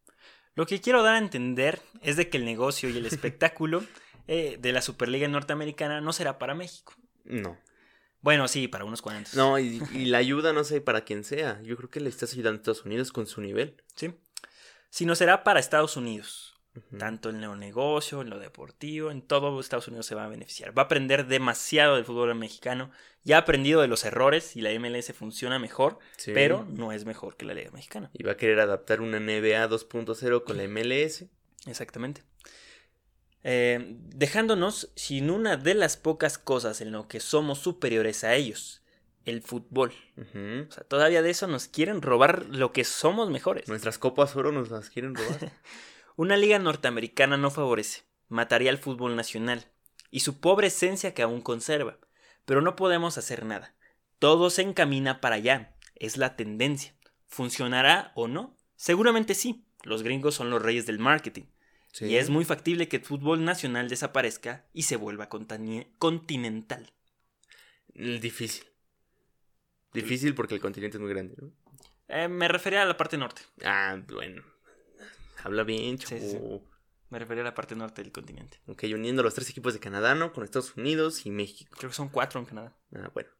Lo 0.54 0.66
que 0.66 0.80
quiero 0.80 1.02
dar 1.02 1.14
a 1.14 1.18
entender 1.18 1.80
es 2.02 2.16
de 2.16 2.28
que 2.28 2.36
el 2.36 2.44
negocio 2.44 2.88
y 2.88 2.96
el 2.96 3.06
espectáculo 3.06 3.82
eh, 4.28 4.56
de 4.60 4.72
la 4.72 4.82
Superliga 4.82 5.28
Norteamericana 5.28 6.00
no 6.00 6.12
será 6.12 6.38
para 6.38 6.54
México. 6.54 6.94
No, 7.24 7.58
Bueno, 8.20 8.48
sí, 8.48 8.68
para 8.68 8.84
unos 8.84 9.02
cuantos. 9.02 9.34
no, 9.34 9.58
y, 9.58 9.82
y 9.92 10.06
la 10.06 10.18
ayuda 10.18 10.52
no 10.52 10.64
sé 10.64 10.80
para 10.80 11.04
quién 11.04 11.24
sea, 11.24 11.60
yo 11.62 11.76
creo 11.76 11.90
que 11.90 12.00
le 12.00 12.08
estás 12.08 12.32
ayudando 12.32 12.56
a 12.58 12.60
Estados 12.60 12.84
Unidos 12.84 13.12
con 13.12 13.26
su 13.26 13.40
nivel. 13.40 13.82
Sí. 13.96 14.14
Sino 14.90 15.14
será 15.14 15.42
para 15.44 15.60
Estados 15.60 15.96
Unidos. 15.96 16.50
Tanto 16.98 17.30
en 17.30 17.40
lo 17.40 17.54
negocio, 17.54 18.20
en 18.20 18.30
lo 18.30 18.40
deportivo, 18.40 19.12
en 19.12 19.22
todo 19.22 19.60
Estados 19.60 19.86
Unidos 19.86 20.06
se 20.06 20.16
va 20.16 20.24
a 20.24 20.28
beneficiar. 20.28 20.76
Va 20.76 20.82
a 20.82 20.84
aprender 20.86 21.28
demasiado 21.28 21.94
del 21.94 22.04
fútbol 22.04 22.34
mexicano. 22.34 22.90
Ya 23.22 23.36
ha 23.36 23.40
aprendido 23.40 23.80
de 23.80 23.86
los 23.86 24.04
errores 24.04 24.56
y 24.56 24.60
la 24.60 24.70
MLS 24.72 25.12
funciona 25.12 25.60
mejor, 25.60 26.00
Sí. 26.16 26.32
pero 26.34 26.66
no 26.68 26.90
es 26.90 27.04
mejor 27.04 27.36
que 27.36 27.44
la 27.44 27.54
Liga 27.54 27.70
Mexicana. 27.70 28.10
Y 28.12 28.24
va 28.24 28.32
a 28.32 28.36
querer 28.36 28.58
adaptar 28.58 29.00
una 29.02 29.20
NBA 29.20 29.68
2.0 29.68 30.42
con 30.42 30.56
la 30.56 30.64
MLS. 30.64 31.26
Exactamente. 31.66 32.24
Eh, 33.46 33.96
dejándonos 34.14 34.90
sin 34.96 35.30
una 35.30 35.58
de 35.58 35.74
las 35.74 35.98
pocas 35.98 36.38
cosas 36.38 36.80
en 36.80 36.92
lo 36.92 37.08
que 37.08 37.20
somos 37.20 37.58
superiores 37.58 38.24
a 38.24 38.34
ellos, 38.34 38.82
el 39.26 39.42
fútbol. 39.42 39.92
Ujú. 40.16 40.66
O 40.68 40.72
sea, 40.72 40.84
todavía 40.84 41.20
de 41.20 41.30
eso 41.30 41.46
nos 41.46 41.68
quieren 41.68 42.00
robar 42.00 42.46
lo 42.46 42.72
que 42.72 42.84
somos 42.84 43.30
mejores. 43.30 43.68
Nuestras 43.68 43.98
copas 43.98 44.34
oro 44.34 44.50
nos 44.50 44.70
las 44.70 44.88
quieren 44.88 45.14
robar. 45.14 45.52
Una 46.16 46.36
liga 46.38 46.58
norteamericana 46.58 47.36
no 47.36 47.50
favorece, 47.50 48.04
mataría 48.28 48.70
al 48.70 48.78
fútbol 48.78 49.14
nacional 49.14 49.66
y 50.10 50.20
su 50.20 50.40
pobre 50.40 50.68
esencia 50.68 51.12
que 51.12 51.22
aún 51.22 51.42
conserva. 51.42 51.98
Pero 52.44 52.62
no 52.62 52.76
podemos 52.76 53.18
hacer 53.18 53.44
nada. 53.44 53.74
Todo 54.18 54.48
se 54.48 54.62
encamina 54.62 55.20
para 55.20 55.36
allá. 55.36 55.76
Es 55.96 56.16
la 56.16 56.36
tendencia. 56.36 56.94
¿Funcionará 57.26 58.12
o 58.14 58.28
no? 58.28 58.56
Seguramente 58.76 59.34
sí. 59.34 59.66
Los 59.82 60.02
gringos 60.02 60.34
son 60.34 60.50
los 60.50 60.62
reyes 60.62 60.86
del 60.86 60.98
marketing. 60.98 61.44
Sí. 61.94 62.06
Y 62.06 62.16
es 62.16 62.28
muy 62.28 62.44
factible 62.44 62.88
que 62.88 62.96
el 62.96 63.04
fútbol 63.04 63.44
nacional 63.44 63.88
desaparezca 63.88 64.64
y 64.72 64.82
se 64.82 64.96
vuelva 64.96 65.28
continental. 65.28 66.92
Difícil. 67.94 68.64
Difícil 69.92 70.34
porque 70.34 70.56
el 70.56 70.60
continente 70.60 70.96
es 70.96 71.00
muy 71.00 71.10
grande, 71.10 71.36
¿no? 71.40 71.52
Eh, 72.08 72.26
me 72.26 72.48
refería 72.48 72.82
a 72.82 72.84
la 72.84 72.96
parte 72.96 73.16
norte. 73.16 73.42
Ah, 73.64 73.96
bueno. 74.12 74.42
Habla 75.44 75.62
bien, 75.62 75.96
chavo. 75.98 76.20
Sí, 76.20 76.30
sí, 76.30 76.36
sí. 76.36 76.60
Me 77.10 77.20
refería 77.20 77.42
a 77.42 77.44
la 77.44 77.54
parte 77.54 77.76
norte 77.76 78.02
del 78.02 78.10
continente. 78.10 78.60
Ok, 78.66 78.82
uniendo 78.92 79.22
los 79.22 79.34
tres 79.34 79.48
equipos 79.50 79.72
de 79.72 79.78
Canadá, 79.78 80.16
¿no? 80.16 80.32
Con 80.32 80.42
Estados 80.42 80.76
Unidos 80.76 81.24
y 81.26 81.30
México. 81.30 81.76
Creo 81.78 81.90
que 81.90 81.96
son 81.96 82.08
cuatro 82.08 82.40
en 82.40 82.46
Canadá. 82.46 82.76
Ah, 82.92 83.08
bueno. 83.14 83.30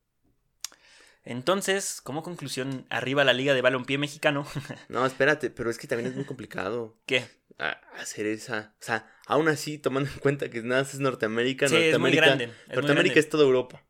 Entonces, 1.25 2.01
como 2.03 2.23
conclusión, 2.23 2.87
arriba 2.91 3.25
la 3.25 3.33
Liga 3.33 3.55
de 3.55 3.63
Balompié 3.63 3.99
Mexicano. 3.99 4.47
No, 4.89 5.05
espérate, 5.07 5.51
pero 5.51 5.71
es 5.71 5.79
que 5.79 5.87
también 5.87 6.11
es 6.11 6.15
muy 6.17 6.25
complicado 6.25 6.97
¿Qué? 7.07 7.25
a- 7.59 7.81
hacer 7.99 8.27
esa. 8.27 8.75
O 8.81 8.85
sea, 8.85 9.11
aún 9.27 9.49
así, 9.49 9.79
tomando 9.79 10.11
en 10.11 10.19
cuenta 10.19 10.51
que 10.51 10.63
nada 10.63 10.83
es 10.83 10.99
Norteamérica, 11.01 11.69
Sí, 11.69 11.77
es 11.77 11.99
muy 11.99 12.11
Norteamérica. 12.13 12.27
grande. 12.27 12.45
es 12.45 12.51
muy 12.69 12.77
Norteamérica 12.77 13.15
grande. 13.15 13.21
es 13.21 13.29
toda 13.31 13.45
Europa. 13.45 13.83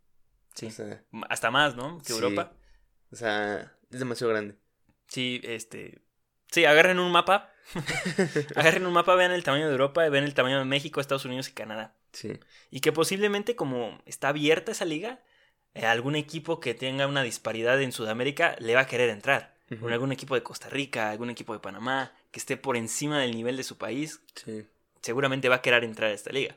Sí. 0.54 0.66
O 0.66 0.70
sea, 0.70 1.02
Hasta 1.28 1.50
más, 1.50 1.74
¿no? 1.74 1.98
Que 1.98 2.04
Sí. 2.04 2.12
Europa. 2.14 2.52
o 3.10 3.16
sea, 3.16 3.76
es 3.90 3.98
demasiado 3.98 4.32
grande. 4.32 4.56
Sí, 5.08 5.40
este. 5.44 6.00
Sí, 6.52 6.64
agarren 6.64 7.00
un 7.00 7.10
mapa. 7.10 7.50
agarren 8.54 8.86
un 8.86 8.92
mapa, 8.92 9.14
vean 9.16 9.32
el 9.32 9.42
tamaño 9.42 9.66
de 9.66 9.72
Europa, 9.72 10.08
vean 10.08 10.24
el 10.24 10.34
tamaño 10.34 10.58
de 10.58 10.64
México, 10.64 11.00
Estados 11.00 11.24
Unidos 11.24 11.48
y 11.48 11.52
Canadá. 11.52 11.96
Sí. 12.12 12.38
Y 12.70 12.80
que 12.80 12.92
posiblemente, 12.92 13.56
como 13.56 14.00
está 14.06 14.28
abierta 14.28 14.70
esa 14.72 14.84
liga, 14.84 15.20
algún 15.82 16.14
equipo 16.16 16.60
que 16.60 16.74
tenga 16.74 17.06
una 17.06 17.22
disparidad 17.22 17.80
en 17.82 17.92
Sudamérica 17.92 18.56
le 18.60 18.74
va 18.74 18.82
a 18.82 18.86
querer 18.86 19.10
entrar. 19.10 19.54
Algún 19.90 20.12
equipo 20.12 20.34
de 20.36 20.42
Costa 20.42 20.68
Rica, 20.68 21.10
algún 21.10 21.30
equipo 21.30 21.52
de 21.52 21.58
Panamá, 21.58 22.12
que 22.30 22.38
esté 22.38 22.56
por 22.56 22.76
encima 22.76 23.20
del 23.20 23.34
nivel 23.34 23.56
de 23.56 23.64
su 23.64 23.76
país, 23.76 24.20
Sí. 24.36 24.64
seguramente 25.00 25.48
va 25.48 25.56
a 25.56 25.62
querer 25.62 25.82
entrar 25.84 26.10
a 26.10 26.14
esta 26.14 26.30
liga. 26.30 26.54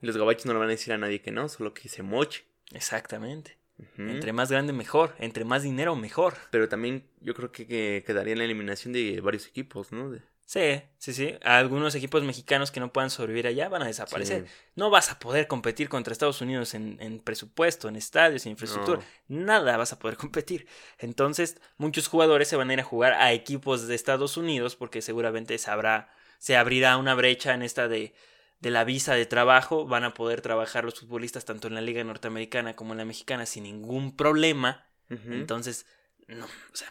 Los 0.00 0.16
gabachos 0.16 0.46
no 0.46 0.54
le 0.54 0.58
van 0.58 0.68
a 0.68 0.72
decir 0.72 0.92
a 0.92 0.98
nadie 0.98 1.20
que 1.20 1.30
no, 1.30 1.48
solo 1.48 1.72
que 1.74 1.88
se 1.88 2.02
moche. 2.02 2.44
Exactamente. 2.72 3.56
Entre 3.96 4.32
más 4.32 4.50
grande, 4.50 4.72
mejor. 4.72 5.14
Entre 5.20 5.44
más 5.44 5.62
dinero, 5.62 5.94
mejor. 5.94 6.34
Pero 6.50 6.68
también 6.68 7.04
yo 7.20 7.32
creo 7.34 7.52
que, 7.52 7.66
que 7.66 8.02
quedaría 8.04 8.32
en 8.32 8.38
la 8.38 8.44
eliminación 8.44 8.92
de 8.92 9.20
varios 9.20 9.46
equipos, 9.46 9.92
¿no? 9.92 10.10
De- 10.10 10.22
Sí, 10.48 10.80
sí, 10.96 11.12
sí. 11.12 11.34
Algunos 11.42 11.94
equipos 11.94 12.22
mexicanos 12.22 12.70
que 12.70 12.80
no 12.80 12.90
puedan 12.90 13.10
sobrevivir 13.10 13.48
allá 13.48 13.68
van 13.68 13.82
a 13.82 13.86
desaparecer. 13.86 14.46
Sí. 14.46 14.52
No 14.76 14.88
vas 14.88 15.10
a 15.10 15.18
poder 15.18 15.46
competir 15.46 15.90
contra 15.90 16.10
Estados 16.10 16.40
Unidos 16.40 16.72
en, 16.72 16.96
en 17.00 17.20
presupuesto, 17.20 17.86
en 17.86 17.96
estadios, 17.96 18.46
en 18.46 18.52
infraestructura. 18.52 19.02
Nada 19.26 19.76
vas 19.76 19.92
a 19.92 19.98
poder 19.98 20.16
competir. 20.16 20.66
Entonces, 20.96 21.60
muchos 21.76 22.08
jugadores 22.08 22.48
se 22.48 22.56
van 22.56 22.70
a 22.70 22.72
ir 22.72 22.80
a 22.80 22.82
jugar 22.82 23.12
a 23.12 23.34
equipos 23.34 23.88
de 23.88 23.94
Estados 23.94 24.38
Unidos 24.38 24.74
porque 24.74 25.02
seguramente 25.02 25.58
se, 25.58 25.70
habrá, 25.70 26.08
se 26.38 26.56
abrirá 26.56 26.96
una 26.96 27.14
brecha 27.14 27.52
en 27.52 27.60
esta 27.60 27.86
de, 27.86 28.14
de 28.60 28.70
la 28.70 28.84
visa 28.84 29.12
de 29.12 29.26
trabajo. 29.26 29.84
Van 29.84 30.04
a 30.04 30.14
poder 30.14 30.40
trabajar 30.40 30.82
los 30.82 30.98
futbolistas 30.98 31.44
tanto 31.44 31.68
en 31.68 31.74
la 31.74 31.82
liga 31.82 32.02
norteamericana 32.04 32.74
como 32.74 32.92
en 32.92 32.98
la 32.98 33.04
mexicana 33.04 33.44
sin 33.44 33.64
ningún 33.64 34.16
problema. 34.16 34.86
Entonces, 35.10 35.84
no, 36.26 36.46
o 36.46 36.74
sea, 36.76 36.90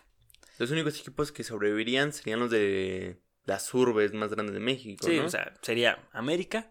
Los 0.60 0.70
únicos 0.70 1.00
equipos 1.00 1.32
que 1.32 1.43
sobrevivirían 1.43 2.13
serían 2.13 2.39
los 2.39 2.52
de 2.52 3.20
las 3.48 3.74
urbes 3.74 4.14
más 4.14 4.30
grandes 4.30 4.54
de 4.54 4.60
México, 4.60 5.08
sí, 5.08 5.18
¿no? 5.18 5.26
o 5.26 5.30
sea, 5.30 5.54
sería 5.62 5.98
América, 6.12 6.70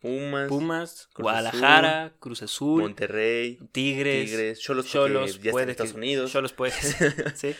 Pumas, 0.00 0.48
Pumas, 0.48 1.08
Cruz 1.12 1.22
Guadalajara, 1.22 2.12
Cruz 2.18 2.42
Azul, 2.42 2.82
Monterrey, 2.82 3.58
Tigres, 3.72 4.28
Tigres, 4.28 4.60
Cholos, 4.60 4.86
Cholos, 4.86 5.40
ya 5.40 5.52
puede 5.52 5.70
Estados 5.70 5.94
Unidos. 5.94 6.30
Cholos 6.30 6.52
puede 6.52 6.72
sí. 7.34 7.54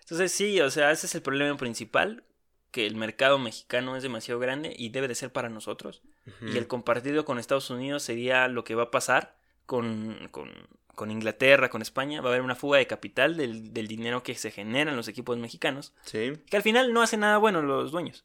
Entonces 0.00 0.32
sí, 0.32 0.60
o 0.60 0.70
sea, 0.70 0.90
ese 0.92 1.06
es 1.06 1.14
el 1.14 1.22
problema 1.22 1.56
principal, 1.56 2.24
que 2.70 2.86
el 2.86 2.94
mercado 2.94 3.38
mexicano 3.38 3.96
es 3.96 4.02
demasiado 4.02 4.38
grande 4.38 4.74
y 4.76 4.90
debe 4.90 5.08
de 5.08 5.14
ser 5.14 5.32
para 5.32 5.48
nosotros. 5.48 6.02
Y 6.42 6.58
el 6.58 6.66
compartido 6.66 7.24
con 7.24 7.38
Estados 7.38 7.70
Unidos 7.70 8.02
sería 8.02 8.48
lo 8.48 8.64
que 8.64 8.74
va 8.74 8.84
a 8.84 8.90
pasar 8.90 9.38
con, 9.64 10.28
con, 10.30 10.50
con 10.98 11.12
Inglaterra, 11.12 11.70
con 11.70 11.80
España. 11.80 12.20
Va 12.20 12.28
a 12.28 12.32
haber 12.32 12.42
una 12.42 12.56
fuga 12.56 12.78
de 12.78 12.88
capital 12.88 13.36
del, 13.36 13.72
del 13.72 13.86
dinero 13.86 14.24
que 14.24 14.34
se 14.34 14.50
genera 14.50 14.90
en 14.90 14.96
los 14.96 15.06
equipos 15.06 15.38
mexicanos, 15.38 15.94
Sí, 16.04 16.32
que 16.50 16.56
al 16.56 16.64
final 16.64 16.92
no 16.92 17.02
hacen 17.02 17.20
nada 17.20 17.38
bueno 17.38 17.62
los 17.62 17.92
dueños. 17.92 18.24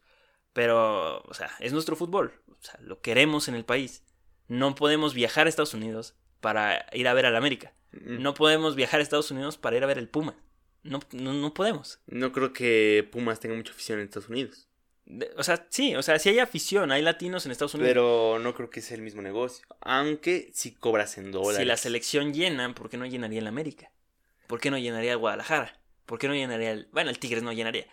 Pero, 0.53 1.21
o 1.21 1.33
sea, 1.35 1.51
es 1.59 1.71
nuestro 1.71 1.95
fútbol, 1.95 2.33
o 2.47 2.63
sea, 2.63 2.79
lo 2.81 2.99
queremos 2.99 3.47
en 3.47 3.53
el 3.53 3.63
país. 3.63 4.03
No 4.47 4.73
podemos 4.73 5.13
viajar 5.13 5.45
a 5.45 5.49
Estados 5.49 5.75
Unidos 5.75 6.15
para 6.41 6.87
ir 6.93 7.07
a 7.07 7.13
ver 7.13 7.27
al 7.27 7.35
América. 7.35 7.73
Mm. 7.91 8.23
No 8.23 8.33
podemos 8.33 8.75
viajar 8.75 8.99
a 8.99 9.03
Estados 9.03 9.29
Unidos 9.29 9.59
para 9.59 9.77
ir 9.77 9.83
a 9.83 9.87
ver 9.87 9.99
el 9.99 10.09
Puma. 10.09 10.35
No, 10.81 10.99
no, 11.11 11.31
no 11.31 11.53
podemos. 11.53 11.99
No 12.07 12.31
creo 12.31 12.53
que 12.53 13.07
Pumas 13.11 13.39
tenga 13.39 13.55
mucha 13.55 13.71
afición 13.71 13.99
en 13.99 14.05
Estados 14.05 14.29
Unidos. 14.29 14.67
O 15.37 15.43
sea, 15.43 15.67
sí, 15.69 15.95
o 15.95 16.01
sea, 16.01 16.17
si 16.17 16.29
hay 16.29 16.39
afición, 16.39 16.91
hay 16.91 17.01
latinos 17.01 17.45
en 17.45 17.51
Estados 17.51 17.73
Unidos. 17.73 17.89
Pero 17.89 18.39
no 18.39 18.53
creo 18.53 18.69
que 18.69 18.81
sea 18.81 18.95
el 18.95 19.03
mismo 19.03 19.21
negocio. 19.21 19.65
Aunque 19.81 20.49
si 20.53 20.71
cobras 20.71 21.17
en 21.17 21.31
dólares. 21.31 21.57
si 21.57 21.65
la 21.65 21.77
selección 21.77 22.33
llena, 22.33 22.73
¿por 22.73 22.89
qué 22.89 22.97
no 22.97 23.05
llenaría 23.05 23.39
el 23.39 23.47
América? 23.47 23.91
¿Por 24.47 24.59
qué 24.59 24.71
no 24.71 24.77
llenaría 24.77 25.11
el 25.11 25.17
Guadalajara? 25.17 25.79
¿Por 26.05 26.19
qué 26.19 26.27
no 26.27 26.35
llenaría 26.35 26.71
el... 26.71 26.87
Bueno, 26.91 27.09
el 27.09 27.19
Tigres 27.19 27.43
no 27.43 27.51
llenaría. 27.51 27.85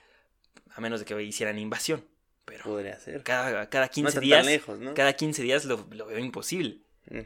A 0.75 0.81
menos 0.81 1.01
de 1.01 1.07
que 1.07 1.21
hicieran 1.23 1.59
invasión. 1.59 2.05
Pero 2.45 2.65
Podría 2.65 2.99
ser. 2.99 3.23
cada, 3.23 3.69
cada 3.69 3.87
no 3.87 3.93
15 3.93 4.09
está 4.09 4.21
tan 4.21 4.25
días... 4.25 4.47
lejos, 4.47 4.79
¿no? 4.79 4.95
Cada 4.95 5.13
15 5.13 5.43
días 5.43 5.65
lo, 5.65 5.87
lo 5.91 6.07
veo 6.07 6.19
imposible. 6.19 6.83
Mm. 7.11 7.21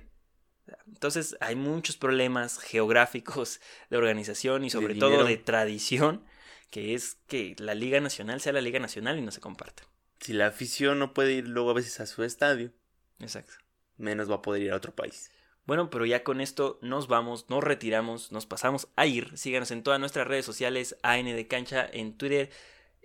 Entonces 0.86 1.36
hay 1.40 1.56
muchos 1.56 1.96
problemas 1.96 2.58
geográficos 2.58 3.60
de 3.90 3.96
organización 3.96 4.64
y 4.64 4.70
sobre 4.70 4.94
todo 4.94 5.24
de 5.24 5.36
tradición, 5.36 6.24
que 6.70 6.94
es 6.94 7.16
que 7.26 7.54
la 7.58 7.74
Liga 7.74 8.00
Nacional 8.00 8.40
sea 8.40 8.52
la 8.52 8.60
Liga 8.60 8.78
Nacional 8.78 9.18
y 9.18 9.22
no 9.22 9.30
se 9.30 9.40
comparta. 9.40 9.84
Si 10.20 10.32
la 10.32 10.46
afición 10.46 10.98
no 10.98 11.12
puede 11.14 11.32
ir 11.34 11.48
luego 11.48 11.70
a 11.70 11.74
veces 11.74 12.00
a 12.00 12.06
su 12.06 12.22
estadio, 12.22 12.72
Exacto. 13.20 13.52
menos 13.96 14.30
va 14.30 14.36
a 14.36 14.42
poder 14.42 14.62
ir 14.62 14.72
a 14.72 14.76
otro 14.76 14.94
país. 14.94 15.30
Bueno, 15.66 15.88
pero 15.88 16.04
ya 16.04 16.24
con 16.24 16.40
esto 16.40 16.78
nos 16.82 17.08
vamos, 17.08 17.46
nos 17.48 17.64
retiramos, 17.64 18.32
nos 18.32 18.44
pasamos 18.46 18.88
a 18.96 19.06
ir. 19.06 19.36
Síganos 19.36 19.70
en 19.70 19.82
todas 19.82 19.98
nuestras 19.98 20.26
redes 20.26 20.44
sociales, 20.44 20.96
AN 21.02 21.24
de 21.24 21.46
Cancha, 21.46 21.88
en 21.90 22.18
Twitter, 22.18 22.50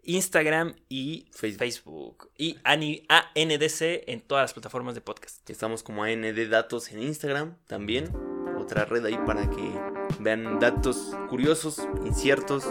Instagram 0.04 0.76
y 0.90 1.28
Facebook. 1.32 1.60
Facebook. 1.60 2.32
Y 2.38 2.58
ANDC 2.64 3.82
en 4.08 4.22
todas 4.22 4.44
las 4.44 4.54
plataformas 4.54 4.96
de 4.96 5.02
podcast. 5.02 5.50
Estamos 5.50 5.84
como 5.84 6.04
AND 6.04 6.50
Datos 6.50 6.92
en 6.92 7.02
Instagram 7.02 7.58
también. 7.68 8.12
Otra 8.58 8.86
red 8.86 9.06
ahí 9.06 9.18
para 9.26 9.50
que 9.50 9.72
vean 10.20 10.60
datos 10.60 11.16
curiosos, 11.30 11.88
inciertos 12.06 12.66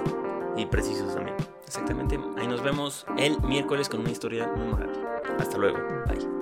y 0.59 0.67
precisos 0.67 1.15
también. 1.15 1.37
Exactamente. 1.67 2.19
Ahí 2.37 2.47
nos 2.47 2.63
vemos 2.63 3.07
el 3.17 3.41
miércoles 3.43 3.89
con 3.89 4.01
una 4.01 4.11
historia 4.11 4.47
memorable. 4.57 4.99
Hasta 5.39 5.59
luego. 5.59 5.79
Bye. 6.07 6.38